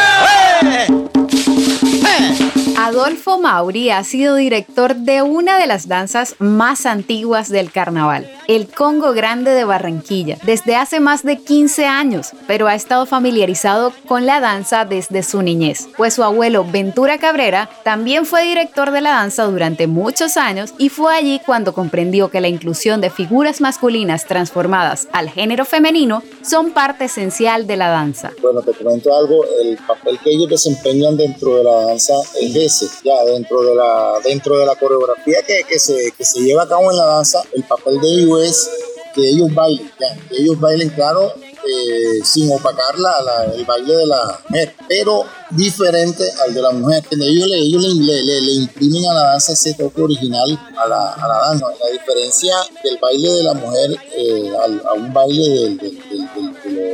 Adolfo 2.80 3.38
Mauri 3.38 3.90
ha 3.90 4.02
sido 4.06 4.36
director 4.36 4.96
de 4.96 5.22
una 5.22 5.60
de 5.60 5.68
las 5.68 5.90
danzas 5.90 6.36
más 6.40 6.86
antiguas 6.86 7.50
del 7.50 7.70
carnaval, 7.70 8.32
el 8.48 8.68
Congo 8.70 9.12
Grande 9.12 9.52
de 9.52 9.66
Barranquilla, 9.66 10.38
desde 10.46 10.78
hace 10.78 11.02
más 11.02 11.24
de 11.24 11.38
15 11.38 11.86
años, 11.86 12.32
pero 12.48 12.68
ha 12.68 12.76
estado 12.76 13.06
familiarizado 13.06 13.92
con 14.08 14.26
la 14.26 14.40
danza 14.40 14.86
desde 14.86 15.22
su 15.22 15.42
niñez, 15.42 15.90
pues 15.98 16.14
su 16.14 16.24
abuelo 16.24 16.64
Ventura 16.64 17.18
Cabrera 17.18 17.70
también 17.84 18.26
fue 18.26 18.44
director 18.44 18.92
de 18.92 19.02
la 19.02 19.12
danza 19.12 19.44
durante 19.44 19.86
muchos 19.88 20.38
años 20.38 20.74
y 20.78 20.88
fue 20.88 21.14
allí 21.14 21.42
cuando 21.46 21.74
comprendió 21.74 22.30
que 22.30 22.42
la 22.42 22.48
inclusión 22.48 23.02
de 23.02 23.10
figuras 23.10 23.60
masculinas 23.60 24.26
transformadas 24.26 25.10
al 25.12 25.30
género 25.30 25.66
femenino 25.66 26.24
son 26.42 26.72
parte 26.72 27.06
esencial 27.06 27.68
de 27.68 27.76
la 27.76 27.90
danza. 27.90 28.32
Bueno, 28.42 28.62
te 28.62 28.72
comento 28.72 29.14
algo, 29.14 29.44
el 29.62 29.78
papel 29.78 30.18
que 30.24 30.30
ellos 30.30 30.50
desempeñan 30.50 31.18
dentro 31.18 31.37
de 31.40 31.64
la 31.64 31.86
danza 31.86 32.14
es 32.42 32.56
ese, 32.56 32.88
ya 33.04 33.24
dentro 33.26 33.62
de 33.62 33.76
la, 33.76 34.14
dentro 34.24 34.58
de 34.58 34.66
la 34.66 34.76
coreografía 34.76 35.42
que, 35.46 35.64
que, 35.64 35.80
se, 35.80 36.12
que 36.18 36.26
se 36.26 36.40
lleva 36.42 36.64
a 36.64 36.68
cabo 36.68 36.92
en 36.92 36.98
la 36.98 37.06
danza, 37.06 37.42
el 37.54 37.64
papel 37.64 38.00
de 38.02 38.08
ellos 38.08 38.44
es 38.44 38.70
que 39.14 39.30
ellos 39.30 39.54
bailen, 39.54 39.92
ya, 40.00 40.16
que 40.30 40.38
ellos 40.38 40.60
bailen, 40.60 40.90
claro, 40.90 41.34
eh, 41.68 42.24
sin 42.24 42.52
opacar 42.52 42.98
la, 42.98 43.52
el 43.54 43.66
baile 43.66 43.96
de 43.96 44.06
la 44.06 44.40
mujer, 44.48 44.74
pero 44.88 45.26
diferente 45.52 46.24
al 46.46 46.54
de 46.54 46.62
la 46.62 46.72
mujer. 46.72 47.04
Ellos, 47.12 47.48
le, 47.48 47.58
ellos 47.58 47.84
le, 47.84 48.24
le, 48.24 48.52
imprimen 48.54 49.06
a 49.08 49.14
la 49.14 49.24
danza 49.32 49.54
ese 49.54 49.74
toque 49.74 50.02
original 50.02 50.58
a 50.78 50.88
la, 50.88 51.14
a 51.14 51.28
la 51.28 51.38
danza. 51.48 51.66
La 51.84 51.90
diferencia 51.92 52.56
del 52.84 52.98
baile 53.00 53.30
de 53.30 53.44
la 53.44 53.54
mujer 53.54 53.98
eh, 54.16 54.52
a 54.88 54.94
un 54.94 55.12
baile 55.12 55.50
del, 55.50 55.97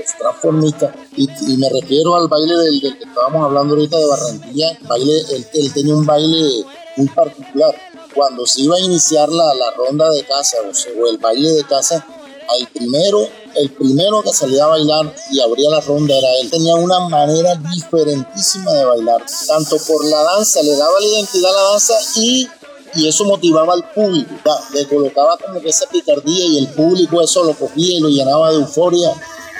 los 0.03 0.17
transformistas, 0.17 0.95
y, 1.15 1.27
me 1.57 1.69
refiero 1.69 2.15
al 2.15 2.27
baile 2.27 2.55
del, 2.55 2.81
que 2.81 3.03
estábamos 3.03 3.45
hablando 3.45 3.75
ahorita 3.75 3.97
de 3.97 4.05
Barranquilla, 4.05 4.77
baile, 4.87 5.13
él, 5.31 5.47
él 5.53 5.73
tenía 5.73 5.95
un 5.95 6.05
baile 6.05 6.65
muy 6.97 7.07
particular. 7.09 7.75
Cuando 8.13 8.45
se 8.45 8.61
iba 8.61 8.75
a 8.75 8.79
iniciar 8.79 9.29
la, 9.29 9.53
la 9.55 9.71
ronda 9.71 10.09
de 10.11 10.23
casa 10.23 10.57
o, 10.61 11.01
o 11.01 11.09
el 11.09 11.17
baile 11.17 11.49
de 11.49 11.63
casa, 11.63 12.05
al 12.47 12.67
primero 12.67 13.27
el 13.55 13.69
primero 13.71 14.21
que 14.21 14.33
salía 14.33 14.65
a 14.65 14.67
bailar 14.67 15.13
y 15.31 15.39
abría 15.39 15.69
la 15.69 15.81
ronda 15.81 16.17
era 16.17 16.27
él. 16.41 16.49
Tenía 16.49 16.75
una 16.75 16.99
manera 17.01 17.55
diferentísima 17.55 18.71
de 18.73 18.85
bailar, 18.85 19.23
tanto 19.47 19.77
por 19.87 20.05
la 20.05 20.23
danza, 20.23 20.61
le 20.63 20.75
daba 20.75 20.99
la 20.99 21.05
identidad 21.05 21.51
a 21.51 21.53
la 21.53 21.69
danza 21.71 21.93
y, 22.15 22.47
y 22.95 23.07
eso 23.07 23.25
motivaba 23.25 23.73
al 23.73 23.89
público, 23.91 24.33
le 24.73 24.87
colocaba 24.87 25.37
como 25.37 25.61
que 25.61 25.69
esa 25.69 25.87
picardía 25.87 26.45
y 26.45 26.59
el 26.59 26.67
público 26.69 27.21
eso 27.21 27.43
lo 27.43 27.53
cogía 27.53 27.97
y 27.97 27.99
lo 27.99 28.09
llenaba 28.09 28.49
de 28.51 28.55
euforia. 28.55 29.09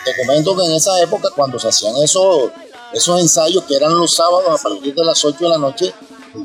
Te 0.05 0.15
comento 0.17 0.55
que 0.55 0.65
en 0.65 0.74
esa 0.74 1.00
época 1.01 1.29
cuando 1.36 1.57
se 1.60 1.69
hacían 1.69 1.95
esos, 1.98 2.51
esos 2.93 3.19
ensayos 3.19 3.63
que 3.63 3.75
eran 3.75 3.98
los 3.98 4.13
sábados 4.13 4.60
a 4.60 4.62
partir 4.62 4.93
de 4.93 5.05
las 5.05 5.24
8 5.24 5.38
de 5.39 5.50
la 5.50 5.57
noche, 5.57 5.93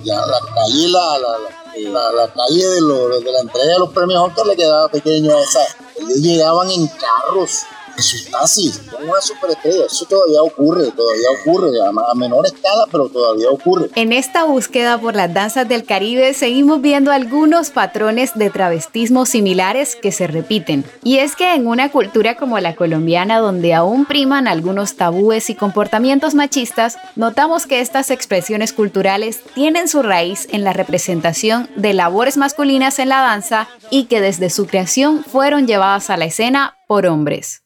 ya 0.04 0.16
la 0.26 0.40
calle, 0.54 0.88
la, 0.88 1.18
la, 1.18 2.12
la, 2.12 2.32
calle 2.32 2.66
de, 2.68 2.80
lo, 2.80 3.08
de 3.20 3.32
la 3.32 3.40
entrega 3.40 3.72
de 3.72 3.78
los 3.78 3.90
premios 3.90 4.22
Oscar 4.22 4.46
le 4.46 4.56
quedaba 4.56 4.88
pequeño 4.88 5.36
a 5.36 5.40
esa. 5.40 5.60
Ellos 5.96 6.18
llegaban 6.18 6.70
en 6.70 6.86
carros, 6.88 7.62
en 7.98 8.02
sus 8.04 8.30
taxis, 8.30 8.78
con 8.90 9.02
una. 9.02 9.18
Eso 9.64 10.06
todavía 10.06 10.42
ocurre, 10.42 10.90
todavía 10.92 11.28
ocurre, 11.40 11.70
a, 11.80 12.14
menor 12.14 12.46
escala, 12.46 12.86
pero 12.90 13.08
todavía 13.08 13.50
ocurre. 13.50 13.90
En 13.94 14.12
esta 14.12 14.44
búsqueda 14.44 14.98
por 14.98 15.16
las 15.16 15.34
danzas 15.34 15.68
del 15.68 15.84
Caribe 15.84 16.32
seguimos 16.32 16.80
viendo 16.80 17.10
algunos 17.10 17.70
patrones 17.70 18.32
de 18.34 18.50
travestismo 18.50 19.26
similares 19.26 19.96
que 19.96 20.12
se 20.12 20.26
repiten. 20.26 20.84
Y 21.02 21.18
es 21.18 21.34
que 21.34 21.54
en 21.54 21.66
una 21.66 21.90
cultura 21.90 22.36
como 22.36 22.58
la 22.60 22.76
colombiana, 22.76 23.40
donde 23.40 23.74
aún 23.74 24.06
priman 24.06 24.46
algunos 24.46 24.94
tabúes 24.94 25.50
y 25.50 25.54
comportamientos 25.54 26.34
machistas, 26.34 26.98
notamos 27.16 27.66
que 27.66 27.80
estas 27.80 28.10
expresiones 28.10 28.72
culturales 28.72 29.40
tienen 29.54 29.88
su 29.88 30.02
raíz 30.02 30.46
en 30.52 30.62
la 30.62 30.72
representación 30.72 31.68
de 31.74 31.94
labores 31.94 32.36
masculinas 32.36 32.98
en 33.00 33.08
la 33.08 33.20
danza 33.20 33.68
y 33.90 34.04
que 34.04 34.20
desde 34.20 34.50
su 34.50 34.66
creación 34.66 35.24
fueron 35.24 35.66
llevadas 35.66 36.10
a 36.10 36.16
la 36.16 36.26
escena 36.26 36.76
por 36.86 37.06
hombres. 37.06 37.62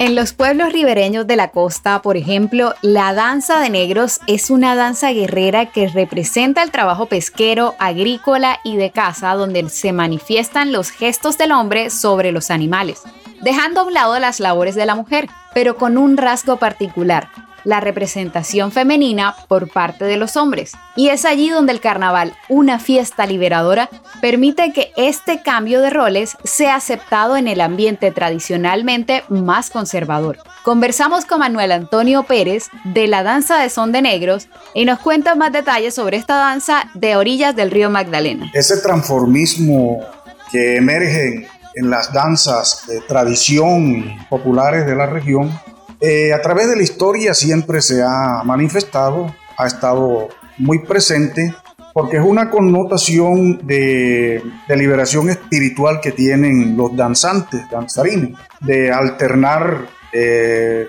En 0.00 0.14
los 0.14 0.32
pueblos 0.32 0.72
ribereños 0.72 1.26
de 1.26 1.34
la 1.34 1.48
costa, 1.48 2.02
por 2.02 2.16
ejemplo, 2.16 2.72
la 2.82 3.14
danza 3.14 3.58
de 3.58 3.68
negros 3.68 4.20
es 4.28 4.48
una 4.48 4.76
danza 4.76 5.10
guerrera 5.10 5.72
que 5.72 5.88
representa 5.88 6.62
el 6.62 6.70
trabajo 6.70 7.06
pesquero, 7.06 7.74
agrícola 7.80 8.60
y 8.62 8.76
de 8.76 8.92
caza 8.92 9.34
donde 9.34 9.68
se 9.68 9.92
manifiestan 9.92 10.70
los 10.70 10.90
gestos 10.90 11.36
del 11.36 11.50
hombre 11.50 11.90
sobre 11.90 12.30
los 12.30 12.52
animales, 12.52 13.02
dejando 13.42 13.80
a 13.80 13.84
un 13.86 13.92
lado 13.92 14.16
las 14.20 14.38
labores 14.38 14.76
de 14.76 14.86
la 14.86 14.94
mujer, 14.94 15.28
pero 15.52 15.76
con 15.76 15.98
un 15.98 16.16
rasgo 16.16 16.58
particular, 16.58 17.28
la 17.64 17.80
representación 17.80 18.72
femenina 18.72 19.34
por 19.48 19.70
parte 19.70 20.04
de 20.04 20.16
los 20.16 20.36
hombres. 20.36 20.72
Y 20.96 21.08
es 21.08 21.24
allí 21.24 21.50
donde 21.50 21.72
el 21.72 21.80
carnaval, 21.80 22.34
una 22.48 22.78
fiesta 22.78 23.26
liberadora, 23.26 23.88
permite 24.20 24.72
que 24.72 24.92
este 24.96 25.42
cambio 25.42 25.80
de 25.80 25.90
roles 25.90 26.36
sea 26.44 26.76
aceptado 26.76 27.36
en 27.36 27.48
el 27.48 27.60
ambiente 27.60 28.10
tradicionalmente 28.10 29.24
más 29.28 29.70
conservador. 29.70 30.38
Conversamos 30.62 31.24
con 31.24 31.40
Manuel 31.40 31.72
Antonio 31.72 32.24
Pérez 32.24 32.68
de 32.84 33.06
la 33.06 33.22
danza 33.22 33.58
de 33.58 33.70
son 33.70 33.92
de 33.92 34.02
negros 34.02 34.48
y 34.74 34.84
nos 34.84 34.98
cuenta 34.98 35.34
más 35.34 35.52
detalles 35.52 35.94
sobre 35.94 36.16
esta 36.16 36.36
danza 36.36 36.90
de 36.94 37.16
orillas 37.16 37.54
del 37.54 37.70
río 37.70 37.90
Magdalena. 37.90 38.50
Ese 38.54 38.78
transformismo 38.78 40.00
que 40.50 40.76
emerge 40.76 41.48
en 41.74 41.90
las 41.90 42.12
danzas 42.12 42.84
de 42.88 43.00
tradición 43.02 44.04
populares 44.28 44.86
de 44.86 44.96
la 44.96 45.06
región 45.06 45.50
eh, 46.00 46.32
a 46.32 46.40
través 46.40 46.68
de 46.68 46.76
la 46.76 46.82
historia 46.82 47.34
siempre 47.34 47.80
se 47.82 48.02
ha 48.02 48.42
manifestado, 48.44 49.34
ha 49.56 49.66
estado 49.66 50.28
muy 50.58 50.80
presente, 50.80 51.54
porque 51.92 52.18
es 52.18 52.22
una 52.22 52.50
connotación 52.50 53.66
de, 53.66 54.42
liberación 54.68 55.30
espiritual 55.30 56.00
que 56.00 56.12
tienen 56.12 56.76
los 56.76 56.96
danzantes, 56.96 57.62
danzarines, 57.70 58.38
de 58.60 58.92
alternar 58.92 59.86
eh, 60.12 60.86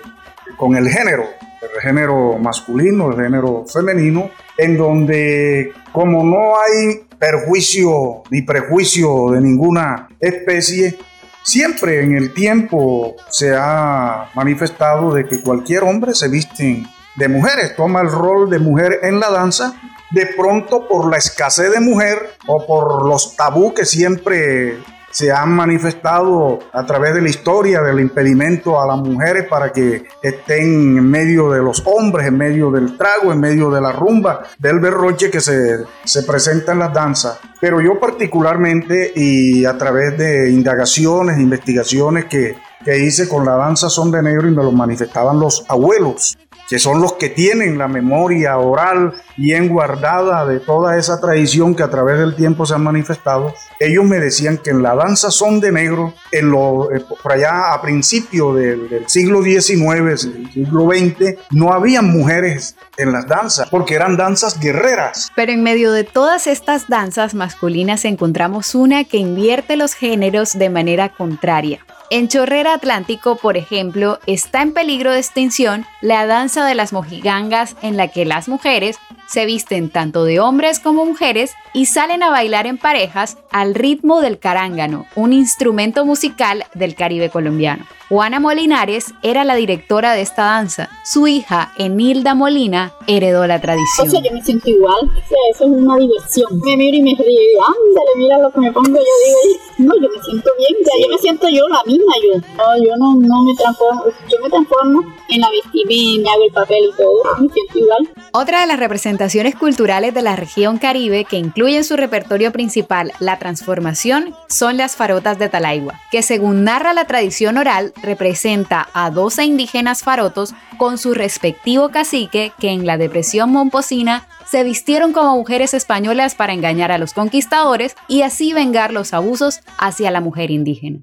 con 0.56 0.76
el 0.76 0.88
género, 0.88 1.24
el 1.62 1.80
género 1.80 2.38
masculino, 2.38 3.10
el 3.10 3.16
género 3.16 3.64
femenino, 3.66 4.30
en 4.56 4.76
donde 4.76 5.72
como 5.92 6.22
no 6.22 6.54
hay 6.60 7.06
perjuicio 7.18 8.22
ni 8.30 8.42
prejuicio 8.42 9.30
de 9.32 9.40
ninguna 9.40 10.08
especie, 10.20 10.96
Siempre 11.42 12.02
en 12.02 12.16
el 12.16 12.34
tiempo 12.34 13.16
se 13.28 13.54
ha 13.56 14.30
manifestado 14.34 15.14
de 15.14 15.26
que 15.26 15.40
cualquier 15.40 15.82
hombre 15.84 16.14
se 16.14 16.28
viste 16.28 16.84
de 17.16 17.28
mujeres, 17.28 17.74
toma 17.76 18.00
el 18.00 18.10
rol 18.10 18.50
de 18.50 18.58
mujer 18.58 19.00
en 19.02 19.20
la 19.20 19.30
danza, 19.30 19.74
de 20.10 20.26
pronto 20.36 20.88
por 20.88 21.10
la 21.10 21.18
escasez 21.18 21.72
de 21.72 21.80
mujer 21.80 22.36
o 22.46 22.66
por 22.66 23.06
los 23.06 23.36
tabú 23.36 23.72
que 23.74 23.84
siempre 23.84 24.78
se 25.10 25.32
han 25.32 25.50
manifestado 25.50 26.60
a 26.72 26.86
través 26.86 27.14
de 27.14 27.22
la 27.22 27.28
historia 27.28 27.82
del 27.82 28.00
impedimento 28.00 28.80
a 28.80 28.86
las 28.86 28.98
mujeres 28.98 29.46
para 29.48 29.72
que 29.72 30.04
estén 30.22 30.98
en 30.98 31.10
medio 31.10 31.50
de 31.50 31.60
los 31.60 31.82
hombres, 31.86 32.28
en 32.28 32.38
medio 32.38 32.70
del 32.70 32.96
trago, 32.96 33.32
en 33.32 33.40
medio 33.40 33.70
de 33.70 33.80
la 33.80 33.92
rumba, 33.92 34.44
del 34.58 34.78
berroche 34.78 35.30
que 35.30 35.40
se, 35.40 35.84
se 36.04 36.22
presenta 36.22 36.72
en 36.72 36.78
las 36.78 36.92
danzas. 36.92 37.38
Pero 37.60 37.80
yo 37.80 37.98
particularmente 37.98 39.12
y 39.14 39.64
a 39.64 39.76
través 39.76 40.16
de 40.16 40.50
indagaciones, 40.50 41.38
investigaciones 41.38 42.26
que, 42.26 42.56
que 42.84 42.98
hice 42.98 43.28
con 43.28 43.44
la 43.44 43.56
danza 43.56 43.90
son 43.90 44.10
de 44.10 44.22
negro 44.22 44.48
y 44.48 44.52
me 44.52 44.62
lo 44.62 44.72
manifestaban 44.72 45.38
los 45.38 45.64
abuelos 45.68 46.38
que 46.70 46.78
son 46.78 47.00
los 47.00 47.14
que 47.14 47.28
tienen 47.28 47.76
la 47.78 47.88
memoria 47.88 48.56
oral 48.56 49.12
bien 49.36 49.68
guardada 49.68 50.46
de 50.46 50.60
toda 50.60 50.96
esa 50.96 51.20
tradición 51.20 51.74
que 51.74 51.82
a 51.82 51.90
través 51.90 52.20
del 52.20 52.36
tiempo 52.36 52.64
se 52.64 52.74
ha 52.74 52.78
manifestado, 52.78 53.52
ellos 53.80 54.04
me 54.04 54.20
decían 54.20 54.56
que 54.56 54.70
en 54.70 54.80
la 54.80 54.94
danza 54.94 55.32
son 55.32 55.58
de 55.58 55.72
negro, 55.72 56.14
en 56.30 56.48
lo, 56.48 56.92
eh, 56.92 57.04
por 57.22 57.32
allá 57.32 57.74
a 57.74 57.82
principios 57.82 58.54
del, 58.54 58.88
del, 58.88 59.08
siglo 59.08 59.42
XIX, 59.42 60.32
del 60.32 60.52
siglo 60.52 60.88
XX, 60.88 61.40
no 61.50 61.72
había 61.72 62.02
mujeres 62.02 62.76
en 62.96 63.10
las 63.10 63.26
danzas, 63.26 63.68
porque 63.68 63.96
eran 63.96 64.16
danzas 64.16 64.60
guerreras. 64.60 65.32
Pero 65.34 65.50
en 65.50 65.64
medio 65.64 65.90
de 65.90 66.04
todas 66.04 66.46
estas 66.46 66.86
danzas 66.86 67.34
masculinas 67.34 68.04
encontramos 68.04 68.76
una 68.76 69.02
que 69.02 69.16
invierte 69.16 69.74
los 69.74 69.94
géneros 69.94 70.56
de 70.56 70.70
manera 70.70 71.08
contraria. 71.08 71.80
En 72.12 72.26
Chorrera 72.26 72.74
Atlántico, 72.74 73.36
por 73.36 73.56
ejemplo, 73.56 74.18
está 74.26 74.62
en 74.62 74.72
peligro 74.72 75.12
de 75.12 75.20
extinción 75.20 75.86
la 76.00 76.26
danza 76.26 76.66
de 76.66 76.74
las 76.74 76.92
mojigangas 76.92 77.76
en 77.82 77.96
la 77.96 78.08
que 78.08 78.24
las 78.24 78.48
mujeres 78.48 78.98
se 79.28 79.46
visten 79.46 79.90
tanto 79.90 80.24
de 80.24 80.40
hombres 80.40 80.80
como 80.80 81.06
mujeres 81.06 81.54
y 81.72 81.86
salen 81.86 82.24
a 82.24 82.30
bailar 82.30 82.66
en 82.66 82.78
parejas 82.78 83.38
al 83.52 83.76
ritmo 83.76 84.20
del 84.22 84.40
carángano, 84.40 85.06
un 85.14 85.32
instrumento 85.32 86.04
musical 86.04 86.64
del 86.74 86.96
Caribe 86.96 87.30
colombiano. 87.30 87.86
Juana 88.10 88.40
Molinares 88.40 89.14
era 89.22 89.44
la 89.44 89.54
directora 89.54 90.14
de 90.14 90.22
esta 90.22 90.42
danza. 90.42 90.88
Su 91.04 91.28
hija, 91.28 91.70
Enilda 91.78 92.34
Molina, 92.34 92.92
heredó 93.06 93.46
la 93.46 93.60
tradición. 93.60 94.08
O 94.08 94.10
sea, 94.10 94.20
yo 94.20 94.32
me 94.32 94.42
siento 94.42 94.68
igual. 94.68 95.08
O 95.08 95.28
sea, 95.28 95.38
eso 95.54 95.64
es 95.66 95.70
una 95.70 95.96
diversión. 95.96 96.60
Me 96.64 96.76
miro 96.76 96.96
y 96.96 97.02
me 97.02 97.14
río 97.16 97.28
y 97.30 97.54
ándale, 97.54 98.10
mira 98.16 98.38
lo 98.38 98.50
que 98.50 98.58
me 98.58 98.72
pongo. 98.72 98.88
Yo 98.88 98.96
digo, 98.98 99.60
no, 99.78 99.94
yo 99.94 100.08
me 100.08 100.24
siento 100.24 100.50
bien. 100.58 100.82
O 100.82 100.84
sea, 100.84 100.94
yo 101.00 101.08
me 101.08 101.18
siento 101.18 101.48
yo 101.50 101.68
la 101.68 101.84
misma 101.86 102.12
yo. 102.24 102.40
No, 102.56 102.84
yo 102.84 102.96
no, 102.96 103.14
no 103.14 103.44
me 103.44 103.54
transformo. 103.54 104.04
Yo 104.28 104.38
me 104.42 104.50
transformo 104.50 105.02
en 105.28 105.40
la 105.40 105.48
vestimenta, 105.50 106.32
hago 106.32 106.44
el 106.46 106.52
papel 106.52 106.84
y 106.92 106.96
todo. 106.96 107.22
Me 107.38 107.48
siento 107.48 107.78
igual. 107.78 108.10
Otra 108.32 108.60
de 108.62 108.66
las 108.66 108.80
representaciones 108.80 109.54
culturales 109.54 110.14
de 110.14 110.22
la 110.22 110.34
región 110.34 110.78
Caribe 110.78 111.24
que 111.24 111.36
incluye 111.36 111.76
en 111.76 111.84
su 111.84 111.96
repertorio 111.96 112.50
principal 112.50 113.12
la 113.20 113.38
transformación 113.38 114.34
son 114.48 114.76
las 114.76 114.96
farotas 114.96 115.38
de 115.38 115.48
Talaigua, 115.48 116.00
que 116.10 116.22
según 116.22 116.64
narra 116.64 116.92
la 116.92 117.04
tradición 117.04 117.56
oral 117.56 117.92
representa 118.02 118.88
a 118.92 119.10
12 119.10 119.44
indígenas 119.44 120.02
farotos 120.02 120.54
con 120.78 120.98
su 120.98 121.14
respectivo 121.14 121.90
cacique 121.90 122.52
que 122.58 122.70
en 122.70 122.86
la 122.86 122.98
depresión 122.98 123.50
momposina 123.50 124.26
se 124.46 124.64
vistieron 124.64 125.12
como 125.12 125.36
mujeres 125.36 125.74
españolas 125.74 126.34
para 126.34 126.52
engañar 126.52 126.90
a 126.90 126.98
los 126.98 127.14
conquistadores 127.14 127.94
y 128.08 128.22
así 128.22 128.52
vengar 128.52 128.92
los 128.92 129.14
abusos 129.14 129.60
hacia 129.78 130.10
la 130.10 130.20
mujer 130.20 130.50
indígena. 130.50 131.00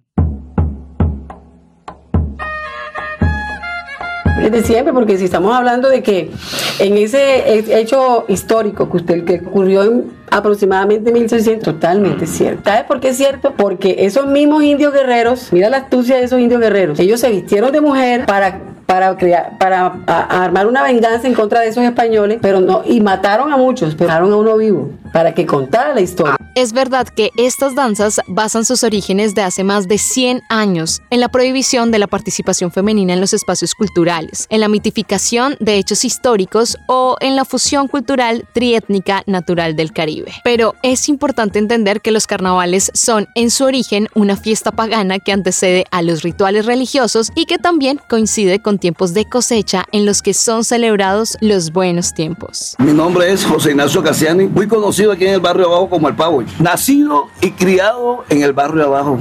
de 4.50 4.64
siempre, 4.64 4.94
porque 4.94 5.18
si 5.18 5.26
estamos 5.26 5.54
hablando 5.54 5.90
de 5.90 6.02
que 6.02 6.32
en 6.80 6.98
ese 6.98 7.80
hecho 7.80 8.26
histórico 8.28 8.90
que 8.90 8.98
usted 8.98 9.26
que 9.26 9.46
ocurrió 9.46 9.84
en 9.84 10.17
aproximadamente 10.32 11.12
1600, 11.12 11.74
totalmente 11.74 12.28
cierto. 12.28 12.62
¿Sabes 12.66 12.86
por 12.86 13.00
qué 13.00 13.10
es 13.10 13.18
cierto? 13.18 13.54
Porque 13.56 13.96
esos 14.00 14.26
mismos 14.28 14.64
indios 14.64 14.94
guerreros, 14.94 15.52
mira 15.52 15.70
la 15.70 15.78
astucia 15.78 16.18
de 16.18 16.24
esos 16.24 16.40
indios 16.40 16.62
guerreros, 16.62 17.00
ellos 17.00 17.20
se 17.20 17.30
vistieron 17.30 17.72
de 17.72 17.82
mujer 17.82 18.26
para 18.26 18.60
para 18.88 19.18
crear, 19.18 19.58
para 19.60 20.00
armar 20.08 20.66
una 20.66 20.82
venganza 20.82 21.28
en 21.28 21.34
contra 21.34 21.60
de 21.60 21.68
esos 21.68 21.84
españoles, 21.84 22.40
pero 22.42 22.62
no, 22.62 22.84
y 22.86 23.02
mataron 23.02 23.52
a 23.52 23.58
muchos, 23.58 23.96
pero 23.96 24.12
a 24.12 24.26
uno 24.26 24.56
vivo, 24.56 24.92
para 25.18 25.34
que 25.34 25.48
contara 25.48 25.96
la 25.96 26.02
historia. 26.02 26.38
Es 26.54 26.74
verdad 26.74 27.08
que 27.08 27.32
estas 27.38 27.74
danzas 27.74 28.22
basan 28.28 28.66
sus 28.66 28.84
orígenes 28.84 29.34
de 29.34 29.42
hace 29.42 29.64
más 29.64 29.88
de 29.88 29.98
100 29.98 30.44
años 30.48 31.02
en 31.10 31.22
la 31.22 31.30
prohibición 31.30 31.90
de 31.90 31.98
la 31.98 32.06
participación 32.06 32.72
femenina 32.72 33.14
en 33.14 33.20
los 33.20 33.34
espacios 33.34 33.74
culturales, 33.74 34.46
en 34.52 34.60
la 34.60 34.68
mitificación 34.68 35.56
de 35.60 35.78
hechos 35.78 36.06
históricos 36.06 36.78
o 36.88 37.16
en 37.20 37.36
la 37.36 37.46
fusión 37.46 37.88
cultural 37.88 38.46
triétnica 38.54 39.24
natural 39.26 39.76
del 39.76 39.92
Caribe. 39.92 40.32
Pero 40.44 40.76
es 40.84 41.10
importante 41.10 41.58
entender 41.58 42.02
que 42.02 42.12
los 42.12 42.28
carnavales 42.28 42.92
son 42.94 43.28
en 43.34 43.50
su 43.50 43.66
origen 43.66 44.10
una 44.14 44.38
fiesta 44.38 44.72
pagana 44.72 45.18
que 45.18 45.32
antecede 45.32 45.86
a 45.90 46.04
los 46.04 46.22
rituales 46.22 46.68
religiosos 46.68 47.32
y 47.34 47.46
que 47.46 47.58
también 47.58 48.00
coincide 48.08 48.62
con 48.62 48.78
tiempos 48.78 49.16
de 49.16 49.26
cosecha 49.26 49.86
en 49.92 50.06
los 50.06 50.22
que 50.22 50.36
son 50.36 50.64
celebrados 50.64 51.38
los 51.42 51.72
buenos 51.72 52.14
tiempos. 52.14 52.76
Mi 52.78 52.94
nombre 52.94 53.32
es 53.32 53.46
José 53.46 53.72
Ignacio 53.72 54.04
Casiani, 54.04 54.46
muy 54.46 54.68
conocido 54.68 55.07
aquí 55.12 55.26
en 55.26 55.34
el 55.34 55.40
barrio 55.40 55.68
abajo 55.68 55.90
como 55.90 56.08
el 56.08 56.16
Pavo 56.16 56.44
nacido 56.60 57.28
y 57.42 57.52
criado 57.52 58.24
en 58.30 58.44
el 58.44 58.54
barrio 58.54 58.86
abajo. 58.86 59.20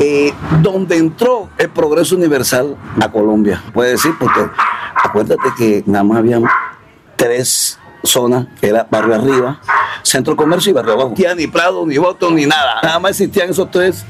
Eh, 0.00 0.32
donde 0.60 0.96
entró 0.96 1.48
el 1.56 1.70
progreso 1.70 2.16
universal 2.16 2.76
a 3.00 3.12
Colombia. 3.12 3.62
Puede 3.72 3.90
decir, 3.92 4.12
porque 4.18 4.40
acuérdate 5.02 5.42
que 5.56 5.84
nada 5.86 6.02
más 6.02 6.18
había 6.18 6.40
tres 7.16 7.78
zonas, 8.02 8.46
que 8.60 8.68
era 8.68 8.86
barrio 8.90 9.14
arriba, 9.14 9.60
centro 10.02 10.36
comercio 10.36 10.70
y 10.70 10.72
barrio 10.72 10.94
abajo. 10.94 11.14
Ni 11.36 11.46
Prado, 11.46 11.86
ni 11.86 11.96
Voto, 11.96 12.30
ni 12.30 12.44
nada. 12.44 12.80
Nada 12.82 12.98
más 12.98 13.12
existían 13.12 13.50
esos 13.50 13.70
tres. 13.70 14.04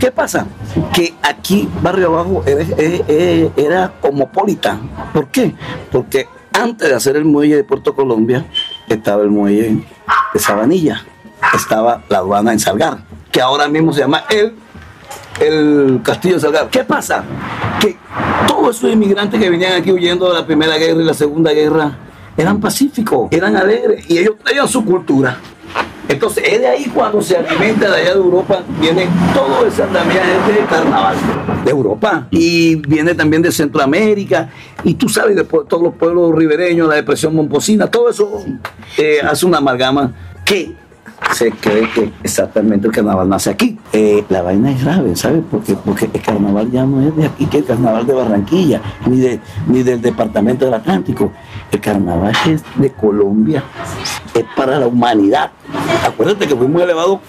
¿Qué 0.00 0.10
pasa? 0.10 0.46
Que 0.92 1.14
aquí, 1.22 1.68
barrio 1.82 2.08
abajo, 2.08 2.42
era, 2.46 2.64
era, 2.76 3.52
era 3.56 3.92
cosmopolita. 4.00 4.78
¿Por 5.12 5.28
qué? 5.28 5.54
Porque 5.92 6.26
antes 6.52 6.88
de 6.88 6.94
hacer 6.94 7.16
el 7.16 7.24
muelle 7.24 7.56
de 7.56 7.64
Puerto 7.64 7.94
Colombia, 7.94 8.46
estaba 8.94 9.22
el 9.22 9.30
muelle 9.30 9.84
de 10.34 10.40
Sabanilla 10.40 11.04
estaba 11.54 12.02
la 12.08 12.18
aduana 12.18 12.52
en 12.52 12.58
Salgar, 12.58 12.98
que 13.30 13.40
ahora 13.40 13.68
mismo 13.68 13.92
se 13.92 14.00
llama 14.00 14.24
el, 14.30 14.54
el 15.40 16.00
Castillo 16.02 16.36
de 16.36 16.40
Salgar. 16.40 16.68
¿Qué 16.70 16.84
pasa? 16.84 17.24
Que 17.80 17.96
todos 18.46 18.76
esos 18.76 18.90
inmigrantes 18.92 19.40
que 19.40 19.50
venían 19.50 19.74
aquí 19.74 19.92
huyendo 19.92 20.28
de 20.28 20.38
la 20.38 20.46
Primera 20.46 20.76
Guerra 20.76 21.00
y 21.00 21.04
la 21.04 21.14
Segunda 21.14 21.52
Guerra 21.52 21.98
eran 22.36 22.60
pacíficos, 22.60 23.28
eran 23.30 23.56
alegres 23.56 24.08
y 24.08 24.18
ellos 24.18 24.36
traían 24.42 24.68
su 24.68 24.84
cultura. 24.84 25.36
Entonces 26.08 26.44
es 26.46 26.60
de 26.60 26.66
ahí 26.66 26.84
cuando 26.92 27.22
se 27.22 27.36
alimenta 27.36 27.88
de 27.90 28.02
allá 28.02 28.14
de 28.14 28.20
Europa, 28.20 28.62
viene 28.80 29.08
todo 29.34 29.66
ese 29.66 29.82
andamiaje 29.82 30.52
de 30.52 30.66
carnaval 30.68 31.16
de 31.64 31.70
Europa. 31.70 32.26
Y 32.30 32.76
viene 32.76 33.14
también 33.14 33.42
de 33.42 33.52
Centroamérica. 33.52 34.50
Y 34.84 34.94
tú 34.94 35.08
sabes 35.08 35.36
de 35.36 35.44
todos 35.44 35.82
los 35.82 35.94
pueblos 35.94 36.34
ribereños, 36.34 36.88
la 36.88 36.96
depresión 36.96 37.34
momposina, 37.34 37.86
todo 37.86 38.10
eso 38.10 38.44
eh, 38.98 39.20
hace 39.22 39.46
una 39.46 39.58
amalgama 39.58 40.12
que 40.44 40.74
se 41.32 41.50
cree 41.52 41.88
que 41.90 42.12
exactamente 42.22 42.86
el 42.86 42.92
carnaval 42.92 43.28
nace 43.28 43.50
aquí. 43.50 43.78
Eh, 43.92 44.24
la 44.28 44.42
vaina 44.42 44.70
es 44.70 44.84
grave, 44.84 45.16
¿sabes? 45.16 45.42
Porque, 45.50 45.74
porque 45.74 46.10
el 46.12 46.20
carnaval 46.20 46.70
ya 46.70 46.84
no 46.84 47.00
es 47.00 47.14
de 47.16 47.26
aquí, 47.26 47.46
que 47.46 47.58
el 47.58 47.64
carnaval 47.64 48.06
de 48.06 48.14
Barranquilla, 48.14 48.80
ni, 49.06 49.18
de, 49.18 49.40
ni 49.66 49.82
del 49.82 50.00
departamento 50.00 50.64
del 50.64 50.74
Atlántico. 50.74 51.32
El 51.70 51.80
carnaval 51.80 52.34
es 52.46 52.62
de 52.76 52.90
Colombia, 52.92 53.64
es 54.34 54.44
para 54.56 54.78
la 54.78 54.86
humanidad. 54.86 55.52
Acuérdate 56.06 56.46
que 56.46 56.56
fuimos 56.56 56.82
elevados 56.82 57.20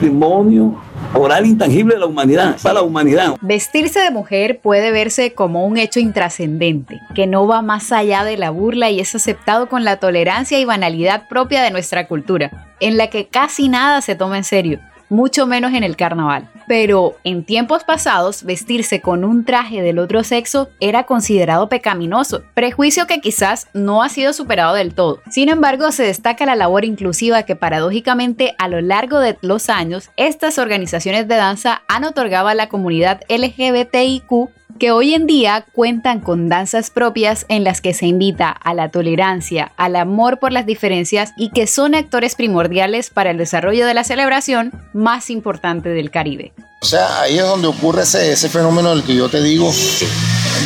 demonio 0.00 0.74
oral 1.14 1.46
intangible 1.46 1.94
de 1.94 2.00
la 2.00 2.06
humanidad, 2.06 2.56
para 2.62 2.74
la 2.74 2.82
humanidad. 2.82 3.36
Vestirse 3.40 4.00
de 4.00 4.10
mujer 4.10 4.60
puede 4.60 4.90
verse 4.90 5.34
como 5.34 5.66
un 5.66 5.76
hecho 5.76 6.00
intrascendente, 6.00 7.00
que 7.14 7.26
no 7.26 7.46
va 7.46 7.62
más 7.62 7.92
allá 7.92 8.24
de 8.24 8.36
la 8.36 8.50
burla 8.50 8.90
y 8.90 9.00
es 9.00 9.14
aceptado 9.14 9.68
con 9.68 9.84
la 9.84 9.96
tolerancia 9.96 10.58
y 10.58 10.64
banalidad 10.64 11.28
propia 11.28 11.62
de 11.62 11.70
nuestra 11.70 12.06
cultura, 12.06 12.68
en 12.80 12.96
la 12.96 13.08
que 13.08 13.28
casi 13.28 13.68
nada 13.68 14.00
se 14.02 14.14
toma 14.14 14.36
en 14.36 14.44
serio 14.44 14.80
mucho 15.10 15.46
menos 15.46 15.74
en 15.74 15.84
el 15.84 15.96
carnaval. 15.96 16.48
Pero 16.66 17.16
en 17.24 17.44
tiempos 17.44 17.84
pasados, 17.84 18.44
vestirse 18.44 19.00
con 19.00 19.24
un 19.24 19.44
traje 19.44 19.82
del 19.82 19.98
otro 19.98 20.24
sexo 20.24 20.70
era 20.80 21.04
considerado 21.04 21.68
pecaminoso, 21.68 22.42
prejuicio 22.54 23.06
que 23.06 23.20
quizás 23.20 23.68
no 23.74 24.02
ha 24.02 24.08
sido 24.08 24.32
superado 24.32 24.74
del 24.74 24.94
todo. 24.94 25.20
Sin 25.30 25.48
embargo, 25.48 25.92
se 25.92 26.04
destaca 26.04 26.46
la 26.46 26.56
labor 26.56 26.84
inclusiva 26.84 27.42
que 27.42 27.56
paradójicamente 27.56 28.54
a 28.58 28.68
lo 28.68 28.80
largo 28.80 29.18
de 29.18 29.36
los 29.42 29.68
años, 29.68 30.10
estas 30.16 30.58
organizaciones 30.58 31.28
de 31.28 31.36
danza 31.36 31.82
han 31.88 32.04
otorgado 32.04 32.48
a 32.48 32.54
la 32.54 32.68
comunidad 32.68 33.20
LGBTIQ 33.28 34.59
que 34.80 34.90
hoy 34.92 35.12
en 35.12 35.26
día 35.26 35.66
cuentan 35.74 36.20
con 36.20 36.48
danzas 36.48 36.88
propias 36.88 37.44
en 37.50 37.64
las 37.64 37.82
que 37.82 37.92
se 37.92 38.06
invita 38.06 38.48
a 38.48 38.72
la 38.72 38.88
tolerancia, 38.88 39.72
al 39.76 39.94
amor 39.94 40.38
por 40.38 40.52
las 40.52 40.64
diferencias 40.64 41.32
y 41.36 41.50
que 41.50 41.66
son 41.66 41.94
actores 41.94 42.34
primordiales 42.34 43.10
para 43.10 43.30
el 43.30 43.36
desarrollo 43.36 43.86
de 43.86 43.92
la 43.92 44.04
celebración 44.04 44.72
más 44.94 45.28
importante 45.28 45.90
del 45.90 46.10
Caribe. 46.10 46.54
O 46.80 46.86
sea, 46.86 47.20
ahí 47.20 47.38
es 47.38 47.44
donde 47.44 47.68
ocurre 47.68 48.02
ese, 48.02 48.32
ese 48.32 48.48
fenómeno 48.48 48.88
del 48.90 49.04
que 49.04 49.14
yo 49.14 49.28
te 49.28 49.42
digo. 49.42 49.70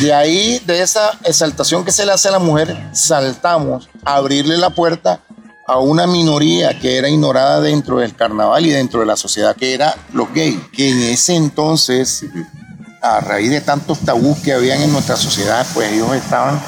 De 0.01 0.13
ahí, 0.13 0.61
de 0.65 0.81
esa 0.81 1.19
exaltación 1.25 1.83
que 1.83 1.91
se 1.91 2.05
le 2.05 2.13
hace 2.13 2.29
a 2.29 2.31
la 2.31 2.39
mujer, 2.39 2.73
saltamos 2.93 3.89
a 4.05 4.15
abrirle 4.15 4.57
la 4.57 4.69
puerta 4.69 5.19
a 5.67 5.79
una 5.79 6.07
minoría 6.07 6.79
que 6.79 6.97
era 6.97 7.09
ignorada 7.09 7.59
dentro 7.59 7.97
del 7.97 8.15
carnaval 8.15 8.65
y 8.65 8.69
dentro 8.69 9.01
de 9.01 9.07
la 9.07 9.17
sociedad, 9.17 9.57
que 9.57 9.73
era 9.73 9.93
los 10.13 10.33
gays, 10.33 10.59
que 10.71 10.89
en 10.89 11.01
ese 11.01 11.35
entonces 11.35 12.23
a 13.05 13.19
raíz 13.19 13.51
de 13.51 13.61
tantos 13.61 13.99
tabús 13.99 14.39
que 14.39 14.51
habían 14.53 14.81
en 14.81 14.91
nuestra 14.91 15.15
sociedad, 15.15 15.65
pues 15.73 15.91
ellos 15.91 16.11
estaban 16.15 16.59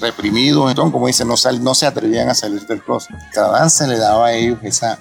reprimidos, 0.00 0.70
entonces, 0.70 0.92
como 0.92 1.06
dicen, 1.06 1.28
no, 1.28 1.74
se 1.74 1.86
atrevían 1.86 2.30
a 2.30 2.34
salir 2.34 2.66
del 2.66 2.82
closet. 2.82 3.14
Cada 3.32 3.58
danza 3.58 3.86
le 3.86 3.98
daba 3.98 4.28
a 4.28 4.32
ellos 4.32 4.58
esa 4.62 4.98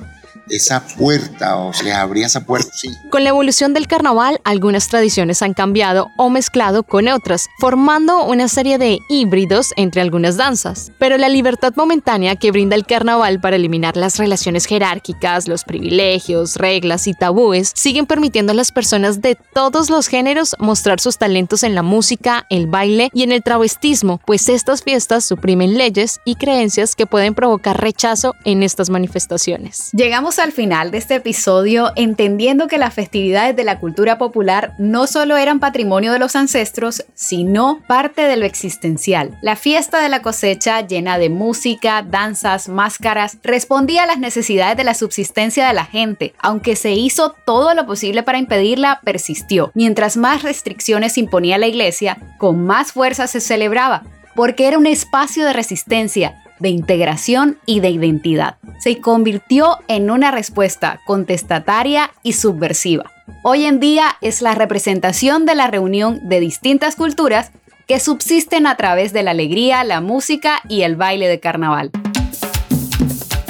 esa 0.49 0.85
puerta 0.85 1.57
o 1.57 1.73
se 1.73 1.83
les 1.83 1.95
abría 1.95 2.25
esa 2.25 2.45
puerta. 2.45 2.71
Sí. 2.73 2.89
Con 3.09 3.23
la 3.23 3.29
evolución 3.29 3.73
del 3.73 3.87
carnaval, 3.87 4.39
algunas 4.43 4.87
tradiciones 4.87 5.41
han 5.41 5.53
cambiado 5.53 6.09
o 6.17 6.29
mezclado 6.29 6.83
con 6.83 7.07
otras, 7.07 7.47
formando 7.59 8.25
una 8.25 8.47
serie 8.47 8.77
de 8.77 8.99
híbridos 9.09 9.73
entre 9.75 10.01
algunas 10.01 10.37
danzas. 10.37 10.91
Pero 10.99 11.17
la 11.17 11.29
libertad 11.29 11.73
momentánea 11.75 12.35
que 12.35 12.51
brinda 12.51 12.75
el 12.75 12.85
carnaval 12.85 13.39
para 13.39 13.55
eliminar 13.55 13.97
las 13.97 14.17
relaciones 14.17 14.65
jerárquicas, 14.65 15.47
los 15.47 15.63
privilegios, 15.63 16.55
reglas 16.55 17.07
y 17.07 17.13
tabúes, 17.13 17.71
siguen 17.75 18.05
permitiendo 18.05 18.51
a 18.51 18.55
las 18.55 18.71
personas 18.71 19.21
de 19.21 19.35
todos 19.53 19.89
los 19.89 20.07
géneros 20.07 20.55
mostrar 20.59 20.99
sus 20.99 21.17
talentos 21.17 21.63
en 21.63 21.75
la 21.75 21.83
música, 21.83 22.45
el 22.49 22.67
baile 22.67 23.09
y 23.13 23.23
en 23.23 23.31
el 23.31 23.43
travestismo, 23.43 24.19
pues 24.25 24.49
estas 24.49 24.83
fiestas 24.83 25.25
suprimen 25.25 25.77
leyes 25.77 26.19
y 26.25 26.35
creencias 26.35 26.95
que 26.95 27.05
pueden 27.05 27.33
provocar 27.35 27.79
rechazo 27.79 28.35
en 28.43 28.63
estas 28.63 28.89
manifestaciones. 28.89 29.89
Al 30.39 30.51
final 30.51 30.91
de 30.91 30.99
este 30.99 31.15
episodio 31.15 31.91
entendiendo 31.95 32.67
que 32.67 32.77
las 32.77 32.93
festividades 32.93 33.55
de 33.55 33.63
la 33.63 33.79
cultura 33.79 34.19
popular 34.19 34.73
no 34.77 35.07
solo 35.07 35.35
eran 35.35 35.59
patrimonio 35.59 36.11
de 36.11 36.19
los 36.19 36.35
ancestros, 36.35 37.03
sino 37.15 37.81
parte 37.87 38.21
de 38.21 38.37
lo 38.37 38.45
existencial. 38.45 39.37
La 39.41 39.55
fiesta 39.55 39.99
de 39.99 40.09
la 40.09 40.21
cosecha, 40.21 40.85
llena 40.85 41.17
de 41.17 41.29
música, 41.29 42.03
danzas, 42.03 42.69
máscaras, 42.69 43.37
respondía 43.41 44.03
a 44.03 44.05
las 44.05 44.19
necesidades 44.19 44.77
de 44.77 44.83
la 44.83 44.93
subsistencia 44.93 45.67
de 45.67 45.73
la 45.73 45.85
gente. 45.85 46.35
Aunque 46.39 46.75
se 46.75 46.91
hizo 46.91 47.35
todo 47.45 47.73
lo 47.73 47.87
posible 47.87 48.21
para 48.21 48.37
impedirla, 48.37 49.01
persistió. 49.03 49.71
Mientras 49.73 50.17
más 50.17 50.43
restricciones 50.43 51.17
imponía 51.17 51.57
la 51.57 51.67
iglesia, 51.67 52.17
con 52.37 52.63
más 52.63 52.91
fuerza 52.91 53.25
se 53.25 53.41
celebraba, 53.41 54.03
porque 54.35 54.67
era 54.67 54.77
un 54.77 54.85
espacio 54.85 55.45
de 55.45 55.53
resistencia 55.53 56.43
de 56.59 56.69
integración 56.69 57.57
y 57.65 57.79
de 57.79 57.89
identidad. 57.89 58.57
Se 58.79 58.99
convirtió 58.99 59.77
en 59.87 60.09
una 60.11 60.31
respuesta 60.31 61.01
contestataria 61.05 62.11
y 62.23 62.33
subversiva. 62.33 63.11
Hoy 63.43 63.65
en 63.65 63.79
día 63.79 64.17
es 64.21 64.41
la 64.41 64.55
representación 64.55 65.45
de 65.45 65.55
la 65.55 65.67
reunión 65.67 66.27
de 66.27 66.39
distintas 66.39 66.95
culturas 66.95 67.51
que 67.87 67.99
subsisten 67.99 68.67
a 68.67 68.75
través 68.75 69.13
de 69.13 69.23
la 69.23 69.31
alegría, 69.31 69.83
la 69.83 70.01
música 70.01 70.61
y 70.67 70.81
el 70.81 70.95
baile 70.95 71.27
de 71.27 71.39
carnaval. 71.39 71.91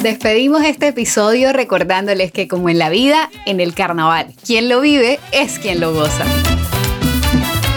Despedimos 0.02 0.62
este 0.62 0.88
episodio 0.88 1.52
recordándoles 1.52 2.30
que 2.30 2.46
como 2.46 2.68
en 2.68 2.78
la 2.78 2.88
vida, 2.88 3.30
en 3.46 3.58
el 3.58 3.74
carnaval, 3.74 4.32
quien 4.46 4.68
lo 4.68 4.80
vive 4.80 5.18
es 5.32 5.58
quien 5.58 5.80
lo 5.80 5.92
goza. 5.92 6.24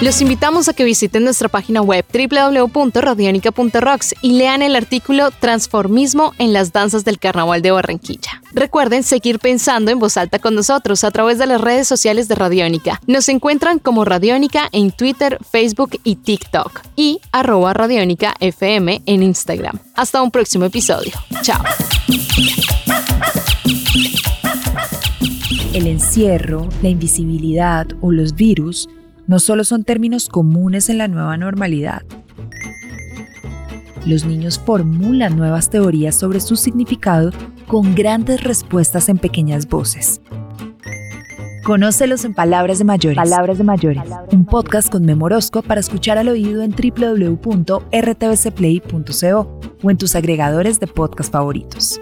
Los 0.02 0.20
invitamos 0.20 0.68
a 0.68 0.74
que 0.74 0.84
visiten 0.84 1.24
nuestra 1.24 1.48
página 1.48 1.84
web 1.84 2.04
www.radionica.rocks 2.12 4.16
y 4.24 4.32
lean 4.32 4.64
el 4.64 4.76
artículo 4.76 5.30
Transformismo 5.30 6.34
en 6.40 6.54
las 6.54 6.74
danzas 6.74 7.06
del 7.06 7.20
Carnaval 7.20 7.62
de 7.62 7.70
Barranquilla. 7.70 8.42
Recuerden 8.52 9.04
seguir 9.04 9.38
pensando 9.38 9.92
en 9.92 10.00
voz 10.00 10.18
alta 10.18 10.40
con 10.40 10.56
nosotros 10.56 11.04
a 11.04 11.12
través 11.12 11.38
de 11.38 11.46
las 11.46 11.62
redes 11.62 11.88
sociales 11.88 12.28
de 12.28 12.34
Radiónica. 12.34 13.00
Nos 13.06 13.30
encuentran 13.30 13.78
como 13.78 14.04
Radiónica 14.04 14.70
en 14.72 14.90
Twitter, 14.90 15.38
Facebook 15.52 16.00
y 16.04 16.16
TikTok 16.16 16.82
y 16.96 17.22
arroba 17.32 17.76
Radiónica 17.76 18.34
FM 18.40 19.04
en 19.06 19.22
Instagram. 19.22 19.78
Hasta 19.94 20.24
un 20.24 20.32
próximo 20.32 20.66
episodio. 20.66 21.14
Chao. 21.44 21.62
El 25.74 25.86
encierro, 25.86 26.68
la 26.82 26.90
invisibilidad 26.90 27.86
o 28.02 28.12
los 28.12 28.34
virus 28.34 28.90
no 29.32 29.39
solo 29.39 29.63
son 29.63 29.84
términos 29.86 30.28
comunes 30.28 30.89
en 30.89 30.98
la 30.98 31.08
nueva 31.08 31.38
normalidad. 31.38 32.02
Los 34.06 34.26
niños 34.26 34.60
formulan 34.60 35.38
nuevas 35.38 35.70
teorías 35.70 36.15
sobre 36.15 36.41
su 36.41 36.58
significado 36.58 37.32
con 37.65 37.96
grandes 37.96 38.44
respuestas 38.44 39.08
en 39.08 39.17
pequeñas 39.17 39.70
voces. 39.70 40.20
Conócelos 41.63 42.26
en 42.26 42.34
Palabras 42.34 42.80
de 42.80 42.84
Mayores. 42.84 43.15
Palabras 43.15 43.58
de 43.58 43.63
Mayores. 43.63 44.04
Un 44.34 44.46
podcast 44.46 44.91
con 44.91 45.06
Memorosco 45.06 45.62
para 45.62 45.80
escuchar 45.80 46.17
al 46.17 46.28
oído 46.28 46.62
en 46.62 46.72
www.rtbcplay.co 46.72 49.60
o 49.82 49.91
en 49.91 49.98
tus 49.98 50.15
agregadores 50.15 50.82
de 50.82 50.88
podcast 50.88 51.32
favoritos. 51.32 52.02